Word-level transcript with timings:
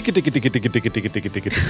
Dicke, 0.00 0.12
dicke, 0.12 0.30
dicke, 0.30 0.50
dicke, 0.50 0.70
dicke, 0.70 0.88
dicke, 0.90 1.10
dicke, 1.10 1.28
dicke, 1.30 1.50
dicke. 1.50 1.60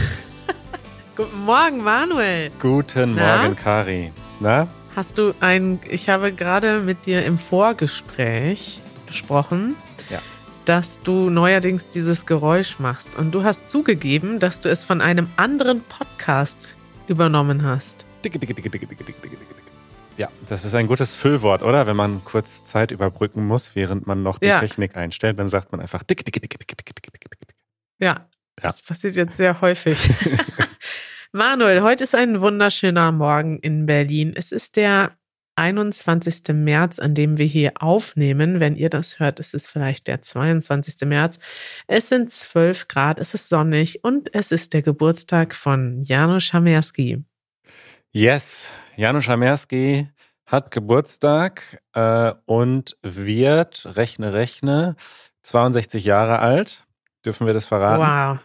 Guten 1.16 1.45
Morgen, 1.46 1.82
Manuel. 1.82 2.53
Guten 2.61 3.16
Na? 3.16 3.39
Morgen, 3.39 3.57
Kari. 3.57 4.12
Na? 4.39 4.68
Hast 4.95 5.18
du 5.18 5.34
ein, 5.41 5.80
ich 5.89 6.09
habe 6.09 6.32
gerade 6.32 6.79
mit 6.79 7.07
dir 7.07 7.25
im 7.25 7.36
Vorgespräch 7.36 8.79
besprochen, 9.08 9.75
Ja. 10.11 10.21
dass 10.64 11.00
du 11.03 11.29
neuerdings 11.29 11.89
dieses 11.89 12.25
Geräusch 12.25 12.79
machst. 12.79 13.18
Und 13.18 13.32
du 13.35 13.43
hast 13.43 13.68
zugegeben, 13.68 14.39
dass 14.39 14.61
du 14.61 14.68
es 14.71 14.85
von 14.85 15.00
einem 15.00 15.26
anderen 15.36 15.82
Podcast 15.82 16.76
übernommen 17.08 17.64
hast. 17.64 18.07
Dicke, 18.25 18.39
dicke, 18.39 18.54
dicke, 18.54 18.71
dicke, 18.71 18.86
dicke, 18.86 19.03
dicke, 19.03 19.21
dicke, 19.22 19.36
dicke. 19.39 19.54
Ja, 20.18 20.29
das 20.46 20.64
ist 20.64 20.76
ein 20.76 20.86
gutes 20.86 21.12
Füllwort, 21.14 21.64
oder? 21.64 21.89
Wenn 21.89 21.96
man 21.96 22.22
kurz 22.25 22.62
Zeit 22.62 22.93
überbrücken 22.93 23.44
muss, 23.44 23.75
während 23.75 24.07
man 24.07 24.22
noch 24.22 24.39
die 24.39 24.46
Ja. 24.46 24.61
Technik 24.61 24.96
einstellt, 24.96 25.36
dann 25.40 25.49
sagt 25.49 25.72
man 25.72 25.81
einfach 25.81 26.04
dicke, 26.04 26.22
dicke, 26.22 26.39
dicke, 26.39 26.58
dicke, 26.58 26.76
dicke, 26.76 26.93
dicke, 26.94 27.11
dicke, 27.11 27.29
dicke. 27.29 27.39
Ja, 28.00 28.29
das 28.57 28.81
passiert 28.82 29.14
jetzt 29.17 29.36
sehr 29.36 29.61
häufig. 29.61 29.99
Manuel, 31.32 31.82
heute 31.82 32.05
ist 32.05 32.14
ein 32.14 32.41
wunderschöner 32.41 33.12
Morgen 33.12 33.58
in 33.58 33.84
Berlin. 33.86 34.33
Es 34.34 34.53
ist 34.53 34.77
der 34.77 35.12
21. 35.56 36.55
März, 36.55 36.98
an 36.98 37.12
dem 37.14 37.36
wir 37.36 37.44
hier 37.44 37.72
aufnehmen. 37.78 38.58
Wenn 38.58 38.75
ihr 38.75 38.89
das 38.89 39.19
hört, 39.19 39.39
ist 39.39 39.53
es 39.53 39.69
vielleicht 39.69 40.06
der 40.06 40.22
22. 40.22 41.06
März. 41.06 41.39
Es 41.86 42.08
sind 42.08 42.33
12 42.33 42.89
Grad, 42.89 43.20
es 43.20 43.34
ist 43.34 43.50
sonnig 43.50 44.03
und 44.03 44.34
es 44.34 44.50
ist 44.50 44.72
der 44.72 44.80
Geburtstag 44.80 45.55
von 45.55 46.03
Janusz 46.03 46.44
Schamerski. 46.44 47.22
Yes, 48.12 48.72
Janusz 48.96 49.28
Amerski 49.28 50.08
hat 50.46 50.70
Geburtstag 50.70 51.83
äh, 51.92 52.33
und 52.46 52.96
wird, 53.02 53.86
rechne, 53.94 54.33
rechne, 54.33 54.96
62 55.42 56.06
Jahre 56.06 56.39
alt. 56.39 56.86
Dürfen 57.24 57.46
wir 57.46 57.54
das 57.54 57.64
verraten? 57.64 58.00
Wow. 58.02 58.38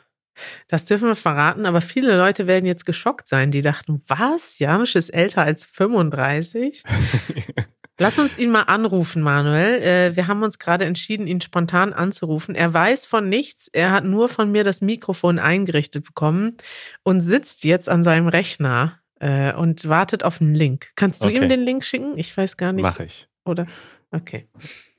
Das 0.67 0.83
dürfen 0.85 1.07
wir 1.07 1.15
verraten, 1.15 1.65
aber 1.65 1.79
viele 1.79 2.17
Leute 2.17 2.45
werden 2.45 2.65
jetzt 2.65 2.85
geschockt 2.85 3.27
sein. 3.27 3.51
Die 3.51 3.61
dachten, 3.61 4.01
was? 4.07 4.59
Janusz 4.59 4.95
ist 4.95 5.09
älter 5.11 5.43
als 5.43 5.63
35? 5.65 6.83
Lass 7.97 8.19
uns 8.19 8.37
ihn 8.37 8.51
mal 8.51 8.63
anrufen, 8.63 9.21
Manuel. 9.21 9.81
Äh, 9.81 10.15
wir 10.17 10.27
haben 10.27 10.43
uns 10.43 10.59
gerade 10.59 10.83
entschieden, 10.83 11.27
ihn 11.27 11.39
spontan 11.39 11.93
anzurufen. 11.93 12.53
Er 12.53 12.73
weiß 12.73 13.05
von 13.05 13.29
nichts. 13.29 13.69
Er 13.71 13.91
hat 13.91 14.03
nur 14.03 14.27
von 14.27 14.51
mir 14.51 14.65
das 14.65 14.81
Mikrofon 14.81 15.39
eingerichtet 15.39 16.03
bekommen 16.03 16.57
und 17.03 17.21
sitzt 17.21 17.63
jetzt 17.63 17.87
an 17.87 18.03
seinem 18.03 18.27
Rechner 18.27 18.99
äh, 19.21 19.53
und 19.53 19.87
wartet 19.87 20.23
auf 20.23 20.41
einen 20.41 20.53
Link. 20.55 20.91
Kannst 20.97 21.21
du 21.23 21.27
Okay. 21.27 21.37
ihm 21.37 21.47
den 21.47 21.61
Link 21.63 21.85
schicken? 21.85 22.17
Ich 22.17 22.35
weiß 22.35 22.57
gar 22.57 22.73
nicht. 22.73 22.83
Mach 22.83 22.99
ich. 22.99 23.29
Oder? 23.45 23.65
Okay. 24.11 24.49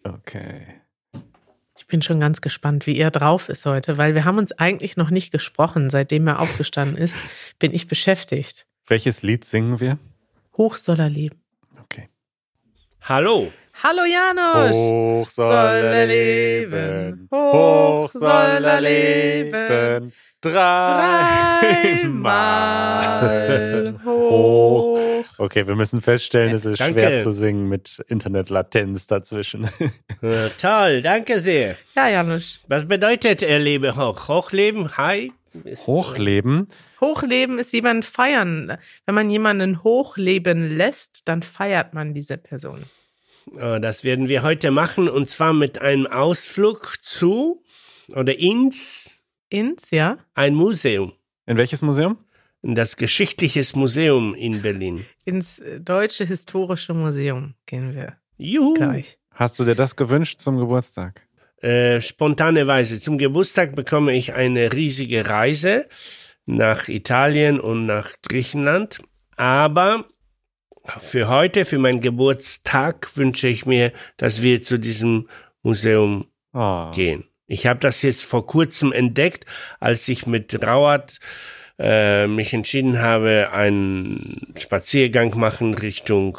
Okay. 0.03 0.81
Ich 1.87 1.89
bin 1.89 2.03
schon 2.03 2.19
ganz 2.19 2.41
gespannt, 2.41 2.89
wie 2.89 2.97
er 2.97 3.13
drauf 3.13 3.49
ist 3.49 3.65
heute, 3.65 3.97
weil 3.97 4.17
wir 4.17 4.25
haben 4.25 4.39
uns 4.39 4.51
eigentlich 4.51 4.97
noch 4.97 5.11
nicht 5.11 5.31
gesprochen. 5.31 5.89
Seitdem 5.89 6.27
er 6.27 6.41
aufgestanden 6.41 6.97
ist, 6.97 7.15
bin 7.61 7.73
ich 7.73 7.87
beschäftigt. 7.87 8.67
Welches 8.89 9.23
Lied 9.23 9.45
singen 9.45 9.79
wir? 9.79 9.97
Hoch 10.57 10.79
soll 10.79 10.99
er 10.99 11.09
leben. 11.09 11.41
Okay. 11.81 12.09
Hallo. 13.03 13.53
Hallo 13.83 14.03
Janusz! 14.05 14.75
Hoch 14.75 15.29
soll 15.31 15.53
er 15.53 16.07
leben, 16.07 17.29
hoch 17.31 18.09
soll 18.11 18.65
er 18.65 18.81
leben, 18.81 20.13
dreimal 22.57 24.01
hoch. 24.05 24.99
Okay, 25.39 25.67
wir 25.67 25.75
müssen 25.77 26.01
feststellen, 26.01 26.55
es 26.55 26.65
ist 26.65 26.81
Danke. 26.81 27.01
schwer 27.01 27.23
zu 27.23 27.33
singen 27.33 27.69
mit 27.69 28.03
Internetlatenz 28.09 29.07
dazwischen. 29.07 29.69
Äh, 30.23 30.49
toll, 30.59 31.03
danke 31.03 31.39
sehr. 31.41 31.77
Ja, 31.95 32.09
Janusz. 32.09 32.59
Was 32.69 32.89
bedeutet 32.89 33.43
er 33.43 33.59
lebe 33.59 33.97
hoch? 33.97 34.29
Hochleben? 34.29 34.97
Hi? 34.97 35.31
Ist- 35.65 35.87
Hochleben. 35.87 36.69
Hochleben 37.03 37.59
ist 37.59 37.75
jemand 37.75 38.07
feiern. 38.07 38.79
Wenn 39.05 39.15
man 39.15 39.29
jemanden 39.29 39.85
hochleben 39.85 40.71
lässt, 40.75 41.29
dann 41.29 41.43
feiert 41.43 41.93
man 41.93 42.15
diese 42.15 42.39
Person. 42.39 42.85
Oh, 43.53 43.79
das 43.81 44.05
werden 44.05 44.29
wir 44.29 44.43
heute 44.43 44.71
machen 44.71 45.09
und 45.09 45.29
zwar 45.29 45.53
mit 45.53 45.81
einem 45.81 46.07
Ausflug 46.07 46.97
zu 47.03 47.63
oder 48.09 48.39
ins 48.39 49.23
Ins, 49.49 49.91
ja? 49.91 50.19
ein 50.35 50.55
Museum. 50.55 51.13
In 51.47 51.57
welches 51.57 51.83
Museum? 51.83 52.19
In 52.63 52.75
Das 52.75 52.97
Geschichtliche 52.97 53.63
Museum 53.77 54.35
in 54.35 54.63
Berlin. 54.63 55.07
Ins 55.25 55.61
äh, 55.61 55.81
Deutsche 55.81 56.25
Historische 56.25 56.95
Museum 56.95 57.55
gehen 57.67 57.95
wir 57.95 58.17
Juhu. 58.39 58.75
gleich. 58.75 59.19
Hast 59.31 59.61
du 59.61 59.65
dir 59.65 59.77
das 59.77 59.95
gewünscht 59.95 60.41
zum 60.41 60.59
Geburtstag? 60.59 61.23
Äh, 61.63 62.01
spontane 62.01 62.67
Weise. 62.67 63.01
Zum 63.01 63.19
Geburtstag 63.19 63.77
bekomme 63.77 64.15
ich 64.17 64.35
eine 64.35 64.73
riesige 64.73 65.29
Reise 65.29 65.89
nach 66.45 66.89
Italien 66.89 67.61
und 67.61 67.87
nach 67.87 68.15
Griechenland. 68.23 68.99
Aber 69.37 70.07
für 70.99 71.29
heute, 71.29 71.65
für 71.65 71.79
meinen 71.79 72.01
Geburtstag, 72.01 73.17
wünsche 73.17 73.49
ich 73.49 73.67
mir, 73.67 73.93
dass 74.17 74.43
wir 74.43 74.63
zu 74.63 74.79
diesem 74.79 75.29
Museum 75.63 76.27
Oh. 76.53 76.91
gehen. 76.95 77.25
Ich 77.47 77.67
habe 77.67 77.79
das 77.81 78.03
jetzt 78.03 78.25
vor 78.25 78.47
kurzem 78.47 78.91
entdeckt, 78.93 79.45
als 79.79 80.09
ich 80.09 80.27
mit 80.27 80.63
Rauert 80.67 81.21
äh, 81.79 82.27
mich 82.27 82.55
entschieden 82.55 83.01
habe, 83.01 83.51
einen 83.53 84.53
Spaziergang 84.57 85.39
machen 85.39 85.75
Richtung 85.75 86.39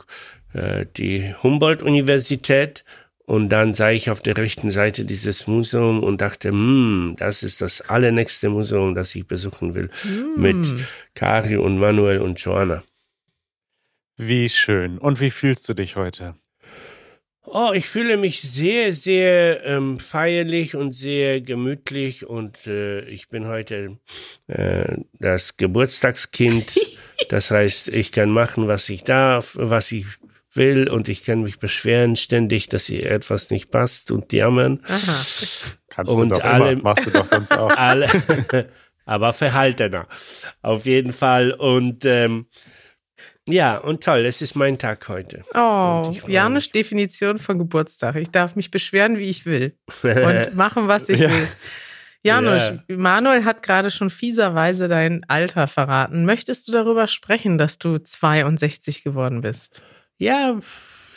äh, 0.53 0.85
die 0.97 1.33
Humboldt-Universität. 1.43 2.83
Und 3.25 3.49
dann 3.49 3.73
sah 3.73 3.91
ich 3.91 4.09
auf 4.09 4.21
der 4.21 4.37
rechten 4.37 4.71
Seite 4.71 5.03
dieses 5.03 5.47
Museum 5.47 6.01
und 6.01 6.21
dachte, 6.21 6.49
hm, 6.49 7.15
das 7.19 7.43
ist 7.43 7.61
das 7.61 7.81
allernächste 7.81 8.49
Museum, 8.49 8.95
das 8.95 9.13
ich 9.15 9.27
besuchen 9.27 9.75
will. 9.75 9.89
Mit 10.37 10.65
Hm. 10.65 10.85
Kari 11.13 11.57
und 11.57 11.77
Manuel 11.77 12.19
und 12.21 12.39
Joanna. 12.39 12.83
Wie 14.17 14.49
schön. 14.49 14.97
Und 14.97 15.21
wie 15.21 15.29
fühlst 15.29 15.67
du 15.69 15.73
dich 15.73 15.95
heute? 15.95 16.35
Oh, 17.49 17.71
ich 17.73 17.87
fühle 17.87 18.17
mich 18.17 18.41
sehr, 18.41 18.91
sehr 18.91 19.63
ähm, 19.65 19.99
feierlich 19.99 20.75
und 20.75 20.93
sehr 20.93 21.39
gemütlich 21.39 22.25
und 22.25 22.67
äh, 22.67 23.01
ich 23.05 23.29
bin 23.29 23.47
heute 23.47 23.99
äh, 24.47 24.97
das 25.13 25.57
Geburtstagskind. 25.57 26.75
Das 27.29 27.49
heißt, 27.49 27.87
ich 27.89 28.11
kann 28.11 28.29
machen, 28.29 28.67
was 28.67 28.87
ich 28.89 29.03
darf, 29.03 29.55
was 29.59 29.91
ich 29.91 30.05
will 30.53 30.87
und 30.87 31.09
ich 31.09 31.25
kann 31.25 31.41
mich 31.41 31.57
beschweren 31.57 32.15
ständig, 32.15 32.69
dass 32.69 32.85
hier 32.85 33.09
etwas 33.11 33.49
nicht 33.49 33.71
passt 33.71 34.11
und 34.11 34.31
jammern. 34.31 34.81
Aha. 34.87 35.25
Kannst 35.89 36.13
Und 36.13 36.29
du 36.29 36.35
doch 36.35 36.43
alle- 36.43 36.73
immer. 36.73 36.83
Machst 36.83 37.07
du 37.07 37.09
doch 37.09 37.25
sonst 37.25 37.51
auch. 37.57 37.71
Alle, 37.75 38.07
aber 39.05 39.33
verhaltener. 39.33 40.07
Auf 40.61 40.85
jeden 40.85 41.11
Fall 41.11 41.51
und 41.51 42.05
ähm, 42.05 42.45
ja, 43.47 43.77
und 43.77 44.03
toll, 44.03 44.25
es 44.25 44.41
ist 44.41 44.55
mein 44.55 44.77
Tag 44.77 45.07
heute. 45.09 45.43
Oh, 45.53 46.13
Janusz 46.27 46.69
Definition 46.69 47.39
von 47.39 47.57
Geburtstag. 47.57 48.15
Ich 48.17 48.29
darf 48.29 48.55
mich 48.55 48.69
beschweren, 48.71 49.17
wie 49.17 49.29
ich 49.29 49.45
will. 49.45 49.75
Und 50.03 50.53
machen, 50.55 50.87
was 50.87 51.09
ich 51.09 51.19
Ja. 51.21 51.29
will. 51.29 51.47
Janusz, 52.23 52.73
Ja. 52.87 52.97
Manuel 52.97 53.45
hat 53.45 53.63
gerade 53.63 53.89
schon 53.91 54.09
fieserweise 54.09 54.87
dein 54.87 55.23
Alter 55.29 55.67
verraten. 55.67 56.25
Möchtest 56.25 56.67
du 56.67 56.71
darüber 56.71 57.07
sprechen, 57.07 57.57
dass 57.57 57.77
du 57.77 57.99
62 57.99 59.03
geworden 59.03 59.41
bist? 59.41 59.81
Ja, 60.17 60.59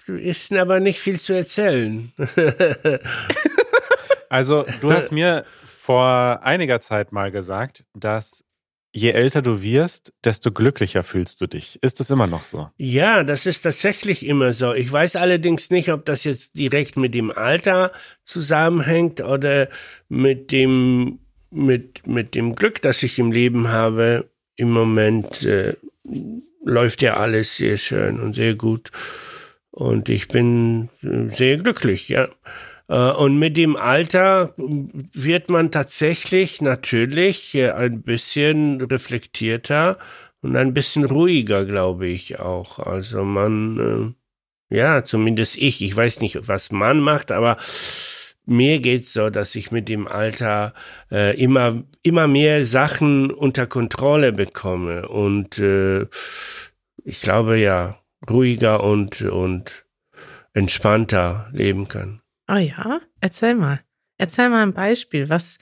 ist 0.07 0.53
aber 0.53 0.79
nicht 0.81 1.01
viel 1.01 1.19
zu 1.19 1.33
erzählen. 1.35 2.13
Also, 4.33 4.65
du 4.81 4.93
hast 4.93 5.11
mir 5.13 5.45
vor 5.65 6.41
einiger 6.45 6.81
Zeit 6.81 7.11
mal 7.11 7.33
gesagt, 7.33 7.85
dass 7.95 8.45
je 8.93 9.13
älter 9.13 9.43
du 9.43 9.63
wirst, 9.63 10.13
desto 10.25 10.51
glücklicher 10.51 11.03
fühlst 11.03 11.41
du 11.41 11.47
dich. 11.47 11.79
Ist 11.83 12.01
es 12.01 12.11
immer 12.11 12.27
noch 12.27 12.43
so? 12.43 12.71
Ja, 12.79 13.23
das 13.23 13.47
ist 13.47 13.63
tatsächlich 13.63 14.27
immer 14.27 14.53
so. 14.53 14.75
Ich 14.75 14.91
weiß 14.91 15.17
allerdings 15.17 15.71
nicht, 15.71 15.93
ob 15.93 16.05
das 16.05 16.25
jetzt 16.25 16.59
direkt 16.59 16.97
mit 16.97 17.15
dem 17.15 17.31
Alter 17.31 17.93
zusammenhängt 18.25 19.21
oder 19.21 19.69
mit 20.09 20.51
dem, 20.51 21.21
mit, 21.51 22.07
mit 22.07 22.35
dem 22.35 22.55
Glück, 22.55 22.83
das 22.83 23.03
ich 23.03 23.19
im 23.19 23.33
Leben 23.33 23.69
habe. 23.69 24.29
Im 24.57 24.73
Moment 24.73 25.45
äh, 25.45 25.77
läuft 26.65 27.03
ja 27.03 27.17
alles 27.17 27.57
sehr 27.57 27.77
schön 27.77 28.21
und 28.21 28.35
sehr 28.35 28.55
gut. 28.55 28.91
Und 29.71 30.09
ich 30.09 30.29
bin 30.29 30.89
äh, 31.03 31.29
sehr 31.35 31.57
glücklich, 31.59 32.09
ja. 32.09 32.29
Äh, 32.91 33.13
Und 33.13 33.39
mit 33.39 33.57
dem 33.57 33.77
Alter 33.77 34.55
wird 34.57 35.49
man 35.51 35.71
tatsächlich 35.71 36.61
natürlich 36.61 37.55
äh, 37.55 37.71
ein 37.71 38.03
bisschen 38.03 38.81
reflektierter 38.83 39.99
und 40.43 40.57
ein 40.57 40.75
bisschen 40.75 41.05
ruhiger, 41.05 41.65
glaube 41.67 42.09
ich 42.09 42.41
auch. 42.41 42.79
Also 42.81 43.25
man, 43.25 44.15
äh, 44.71 44.77
ja, 44.77 45.05
zumindest 45.05 45.57
ich, 45.59 45.83
ich 45.83 45.97
weiß 45.97 46.21
nicht, 46.21 46.49
was 46.49 46.73
man 46.73 47.01
macht, 47.01 47.31
aber 47.33 47.57
mir 48.47 48.81
geht's 48.81 49.13
so, 49.13 49.31
dass 49.31 49.55
ich 49.55 49.71
mit 49.71 49.89
dem 49.89 50.09
Alter 50.09 50.75
äh, 51.13 51.37
immer 51.41 51.85
immer 52.03 52.27
mehr 52.29 52.65
Sachen 52.65 53.31
unter 53.31 53.67
Kontrolle 53.67 54.33
bekomme 54.33 55.09
und 55.09 55.59
äh, 55.59 56.07
ich 57.05 57.21
glaube 57.23 57.59
ja 57.59 58.01
ruhiger 58.29 58.83
und 58.85 59.23
und 59.23 59.85
entspannter 60.55 61.49
leben 61.53 61.87
kann. 61.89 62.23
Oh 62.51 62.57
ja, 62.57 63.01
erzähl 63.21 63.55
mal. 63.55 63.81
Erzähl 64.19 64.49
mal 64.49 64.63
ein 64.63 64.75
Beispiel. 64.75 65.29
Was, 65.29 65.59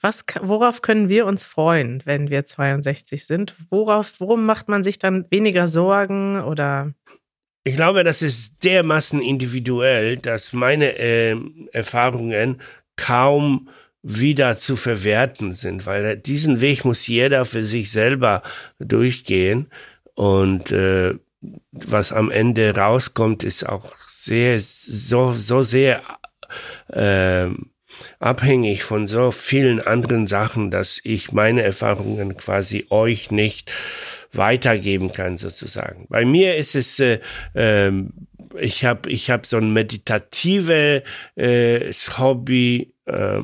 Was, 0.00 0.24
worauf 0.40 0.82
können 0.82 1.08
wir 1.08 1.26
uns 1.26 1.44
freuen, 1.44 2.02
wenn 2.04 2.30
wir 2.30 2.44
62 2.44 3.24
sind? 3.24 3.54
Worauf, 3.70 4.18
worum 4.18 4.44
macht 4.44 4.68
man 4.68 4.82
sich 4.82 4.98
dann 4.98 5.26
weniger 5.30 5.68
Sorgen 5.68 6.42
oder? 6.42 6.92
Ich 7.64 7.76
glaube, 7.76 8.02
das 8.02 8.22
ist 8.22 8.64
dermaßen 8.64 9.22
individuell, 9.22 10.16
dass 10.16 10.52
meine 10.52 10.98
äh, 10.98 11.36
Erfahrungen 11.70 12.60
kaum 12.96 13.68
wieder 14.02 14.58
zu 14.58 14.74
verwerten 14.74 15.52
sind, 15.52 15.86
weil 15.86 16.16
diesen 16.16 16.60
Weg 16.60 16.84
muss 16.84 17.06
jeder 17.06 17.44
für 17.44 17.64
sich 17.64 17.92
selber 17.92 18.42
durchgehen 18.80 19.70
und 20.14 20.72
äh, 20.72 21.14
was 21.70 22.12
am 22.12 22.32
Ende 22.32 22.74
rauskommt, 22.74 23.44
ist 23.44 23.68
auch 23.68 23.94
sehr 24.08 24.58
so 24.60 25.30
so 25.30 25.62
sehr 25.62 26.02
äh, 26.88 27.48
abhängig 28.18 28.82
von 28.84 29.06
so 29.06 29.30
vielen 29.30 29.80
anderen 29.80 30.26
Sachen, 30.26 30.70
dass 30.70 31.00
ich 31.04 31.32
meine 31.32 31.62
Erfahrungen 31.62 32.36
quasi 32.36 32.86
euch 32.90 33.30
nicht 33.30 33.70
weitergeben 34.32 35.12
kann 35.12 35.36
sozusagen. 35.38 36.06
Bei 36.08 36.24
mir 36.24 36.56
ist 36.56 36.74
es, 36.74 36.98
äh, 37.00 37.20
äh, 37.54 37.92
ich 38.58 38.84
habe 38.84 39.10
ich 39.10 39.30
hab 39.30 39.46
so 39.46 39.56
ein 39.58 39.72
meditatives 39.72 41.02
äh, 41.36 41.92
Hobby, 42.18 42.94
äh, 43.06 43.40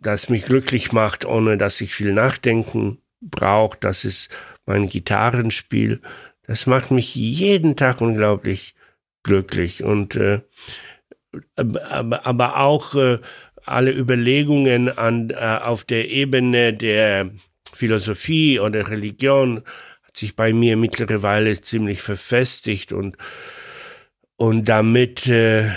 das 0.00 0.28
mich 0.28 0.44
glücklich 0.44 0.92
macht, 0.92 1.24
ohne 1.24 1.56
dass 1.56 1.80
ich 1.80 1.94
viel 1.94 2.12
nachdenken 2.12 2.98
brauche. 3.20 3.78
Das 3.80 4.04
ist 4.04 4.30
mein 4.66 4.88
Gitarrenspiel. 4.88 6.00
Das 6.46 6.66
macht 6.66 6.90
mich 6.90 7.14
jeden 7.14 7.76
Tag 7.76 8.00
unglaublich 8.00 8.74
glücklich 9.22 9.84
und 9.84 10.16
äh, 10.16 10.40
aber, 11.56 12.26
aber 12.26 12.56
auch 12.58 12.94
äh, 12.94 13.18
alle 13.64 13.92
Überlegungen 13.92 14.88
an, 14.88 15.30
äh, 15.30 15.34
auf 15.34 15.84
der 15.84 16.10
Ebene 16.10 16.72
der 16.72 17.30
Philosophie 17.72 18.60
oder 18.60 18.88
Religion 18.88 19.62
hat 20.02 20.16
sich 20.16 20.36
bei 20.36 20.52
mir 20.52 20.76
mittlerweile 20.76 21.60
ziemlich 21.60 22.02
verfestigt 22.02 22.92
und, 22.92 23.16
und 24.36 24.68
damit, 24.68 25.26
äh, 25.26 25.70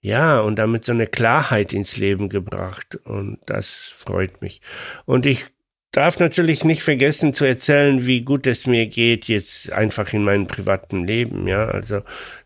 ja, 0.00 0.40
und 0.40 0.56
damit 0.56 0.84
so 0.84 0.92
eine 0.92 1.06
Klarheit 1.06 1.72
ins 1.72 1.96
Leben 1.96 2.28
gebracht. 2.28 2.96
Und 3.04 3.38
das 3.46 3.94
freut 3.98 4.40
mich. 4.40 4.62
Und 5.04 5.26
ich 5.26 5.46
darf 5.92 6.18
natürlich 6.20 6.64
nicht 6.64 6.82
vergessen 6.82 7.34
zu 7.34 7.44
erzählen, 7.44 8.06
wie 8.06 8.22
gut 8.22 8.46
es 8.46 8.66
mir 8.66 8.86
geht, 8.86 9.26
jetzt 9.26 9.72
einfach 9.72 10.12
in 10.12 10.24
meinem 10.24 10.46
privaten 10.46 11.04
Leben, 11.06 11.46
ja. 11.46 11.66
Also, 11.66 12.02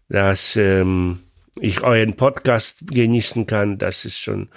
dass, 0.08 0.56
ähm, 0.56 1.20
ich 1.60 1.82
euren 1.82 2.14
Podcast 2.16 2.86
genießen 2.86 3.46
kann, 3.46 3.78
das 3.78 4.04
ist 4.04 4.18
schon 4.18 4.48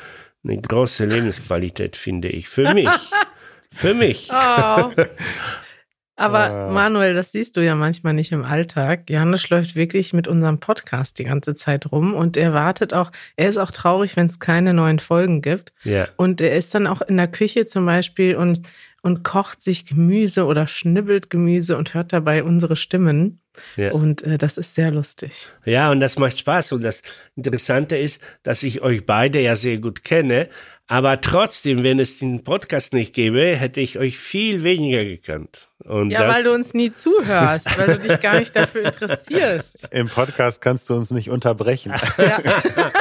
eine 0.44 0.62
große 0.62 1.06
Lebensqualität, 1.06 1.96
finde 1.96 2.30
ich. 2.30 2.48
Für 2.48 2.74
mich. 2.74 2.90
Für 3.72 3.94
mich. 3.94 4.30
Oh. 4.32 4.92
Aber 6.20 6.72
Manuel, 6.72 7.14
das 7.14 7.32
siehst 7.32 7.58
du 7.58 7.64
ja 7.64 7.76
manchmal 7.76 8.14
nicht 8.14 8.32
im 8.32 8.44
Alltag. 8.44 9.08
Janusz 9.08 9.50
läuft 9.50 9.76
wirklich 9.76 10.14
mit 10.14 10.28
unserem 10.28 10.60
Podcast 10.60 11.20
die 11.20 11.26
ganze 11.26 11.54
Zeit 11.54 11.92
rum 11.92 12.16
und 12.16 12.38
er 12.38 12.54
wartet 12.54 12.92
auch, 12.96 13.12
er 13.36 13.50
ist 13.50 13.58
auch 13.58 13.70
traurig, 13.70 14.16
wenn 14.16 14.26
es 14.26 14.40
keine 14.40 14.74
neuen 14.74 14.98
Folgen 14.98 15.44
gibt. 15.44 15.74
Ja. 15.84 16.08
Und 16.18 16.42
er 16.42 16.56
ist 16.56 16.74
dann 16.74 16.88
auch 16.88 17.02
in 17.02 17.18
der 17.18 17.28
Küche 17.28 17.68
zum 17.68 17.86
Beispiel 17.86 18.36
und, 18.36 18.62
und 19.04 19.24
kocht 19.24 19.62
sich 19.62 19.86
Gemüse 19.86 20.46
oder 20.46 20.66
schnibbelt 20.66 21.30
Gemüse 21.30 21.78
und 21.78 21.94
hört 21.94 22.12
dabei 22.14 22.44
unsere 22.44 22.76
Stimmen. 22.76 23.40
Ja. 23.76 23.92
Und 23.92 24.24
äh, 24.24 24.38
das 24.38 24.58
ist 24.58 24.76
sehr 24.76 24.92
lustig. 24.92 25.48
Ja, 25.66 25.92
und 25.92 26.00
das 26.00 26.18
macht 26.18 26.40
Spaß. 26.40 26.74
Und 26.74 26.82
das 26.84 27.02
Interessante 27.36 27.98
ist, 27.98 28.22
dass 28.44 28.64
ich 28.64 28.82
euch 28.82 29.06
beide 29.06 29.42
ja 29.42 29.56
sehr 29.56 29.78
gut 29.78 30.04
kenne. 30.04 30.50
Aber 30.90 31.20
trotzdem, 31.20 31.84
wenn 31.84 32.00
es 32.00 32.18
den 32.18 32.44
Podcast 32.44 32.94
nicht 32.94 33.14
gäbe, 33.14 33.58
hätte 33.58 33.82
ich 33.82 34.00
euch 34.00 34.18
viel 34.18 34.64
weniger 34.64 35.04
gekannt. 35.04 35.68
Und 35.84 36.12
Ja, 36.12 36.24
das, 36.26 36.36
weil 36.38 36.44
du 36.46 36.54
uns 36.54 36.74
nie 36.74 36.92
zuhörst, 36.92 37.78
weil 37.78 37.98
du 37.98 38.08
dich 38.08 38.22
gar 38.22 38.40
nicht 38.40 38.56
dafür 38.56 38.84
interessierst. 38.86 39.90
Im 39.92 40.08
Podcast 40.08 40.62
kannst 40.62 40.90
du 40.90 40.96
uns 40.96 41.12
nicht 41.12 41.30
unterbrechen. 41.30 41.94
Ja. 42.18 42.40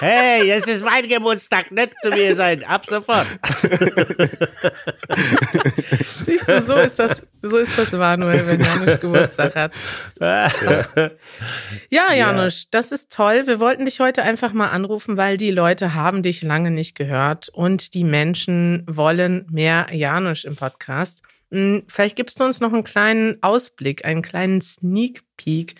Hey, 0.00 0.50
es 0.50 0.66
ist 0.66 0.84
mein 0.84 1.06
Geburtstag, 1.08 1.70
nett 1.70 1.92
zu 2.02 2.10
mir 2.10 2.34
sein, 2.34 2.64
ab 2.64 2.84
sofort. 2.88 3.26
Siehst 6.24 6.48
du, 6.48 6.60
so 6.62 6.74
ist 6.74 6.98
das, 6.98 7.22
so 7.42 7.56
ist 7.56 7.78
das 7.78 7.92
Manuel, 7.92 8.46
wenn 8.46 8.60
Janusz 8.60 9.00
Geburtstag 9.00 9.54
hat. 9.54 9.72
Ja, 11.90 12.12
Janusz, 12.12 12.68
das 12.70 12.92
ist 12.92 13.12
toll. 13.12 13.46
Wir 13.46 13.60
wollten 13.60 13.84
dich 13.84 14.00
heute 14.00 14.22
einfach 14.22 14.52
mal 14.52 14.68
anrufen, 14.68 15.16
weil 15.16 15.36
die 15.36 15.50
Leute 15.50 15.94
haben 15.94 16.22
dich 16.22 16.42
lange 16.42 16.70
nicht 16.70 16.96
gehört 16.96 17.48
und 17.50 17.94
die 17.94 18.04
Menschen 18.04 18.84
wollen 18.88 19.46
mehr 19.50 19.86
Janusz 19.92 20.44
im 20.44 20.56
Podcast. 20.56 21.22
Hm, 21.50 21.84
Vielleicht 21.88 22.16
gibst 22.16 22.40
du 22.40 22.44
uns 22.44 22.60
noch 22.60 22.72
einen 22.72 22.84
kleinen 22.84 23.36
Ausblick, 23.42 24.04
einen 24.04 24.22
kleinen 24.22 24.60
Sneak 24.60 25.22
Peek. 25.36 25.74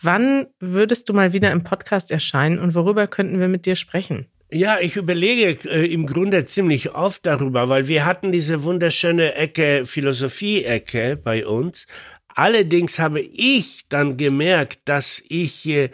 Wann 0.00 0.46
würdest 0.60 1.08
du 1.08 1.14
mal 1.14 1.32
wieder 1.32 1.52
im 1.52 1.64
Podcast 1.64 2.10
erscheinen 2.10 2.58
und 2.58 2.74
worüber 2.74 3.06
könnten 3.06 3.40
wir 3.40 3.48
mit 3.48 3.66
dir 3.66 3.76
sprechen? 3.76 4.26
Ja, 4.50 4.78
ich 4.80 4.96
überlege 4.96 5.68
äh, 5.68 5.92
im 5.92 6.06
Grunde 6.06 6.44
ziemlich 6.44 6.94
oft 6.94 7.26
darüber, 7.26 7.68
weil 7.68 7.88
wir 7.88 8.04
hatten 8.04 8.30
diese 8.30 8.62
wunderschöne 8.62 9.34
Ecke, 9.34 9.84
Philosophie-Ecke 9.84 11.16
bei 11.16 11.46
uns. 11.46 11.86
Allerdings 12.36 12.98
habe 12.98 13.20
ich 13.22 13.88
dann 13.88 14.18
gemerkt, 14.18 14.80
dass 14.84 15.22
ich 15.30 15.66
äh, 15.68 15.88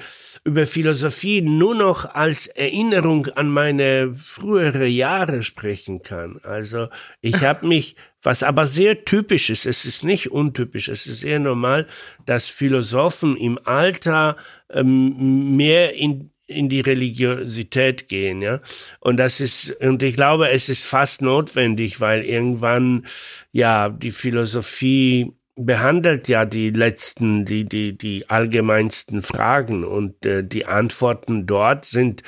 über 0.44 0.66
Philosophie 0.66 1.40
nur 1.40 1.75
noch 1.75 2.05
als 2.05 2.48
Erinnerung 2.48 3.28
an 3.28 3.48
meine 3.48 4.14
frühere 4.16 4.87
Jahre 4.87 5.44
sprechen 5.44 6.02
kann. 6.02 6.40
Also 6.43 6.88
ich 7.20 7.43
habe 7.44 7.66
mich, 7.66 7.96
was 8.22 8.42
aber 8.42 8.66
sehr 8.66 9.04
typisch 9.04 9.50
ist, 9.50 9.66
es 9.66 9.84
ist 9.84 10.04
nicht 10.04 10.30
untypisch, 10.30 10.88
es 10.88 11.06
ist 11.06 11.20
sehr 11.20 11.38
normal, 11.38 11.86
dass 12.24 12.48
Philosophen 12.48 13.36
im 13.36 13.58
Alter 13.64 14.36
ähm, 14.70 15.56
mehr 15.56 15.94
in 15.94 16.32
in 16.46 16.69
die 16.69 16.80
Religiosität 16.80 18.08
gehen, 18.08 18.42
ja. 18.42 18.60
Und 19.00 19.16
das 19.16 19.40
ist, 19.40 19.70
und 19.80 20.02
ich 20.02 20.14
glaube, 20.14 20.50
es 20.50 20.69
ist 20.69 20.84
fast 20.84 21.22
notwendig, 21.22 22.00
weil 22.00 22.24
irgendwann, 22.24 23.06
ja, 23.52 23.88
die 23.88 24.10
Philosophie 24.10 25.32
behandelt 25.55 26.29
ja 26.29 26.44
die 26.44 26.70
letzten, 26.70 27.44
die, 27.44 27.64
die, 27.64 27.96
die 27.96 28.29
allgemeinsten 28.31 29.22
Fragen 29.22 29.84
und 29.84 30.24
äh, 30.24 30.43
die 30.43 30.67
Antworten 30.67 31.46
dort 31.46 31.84
sind 31.84 32.22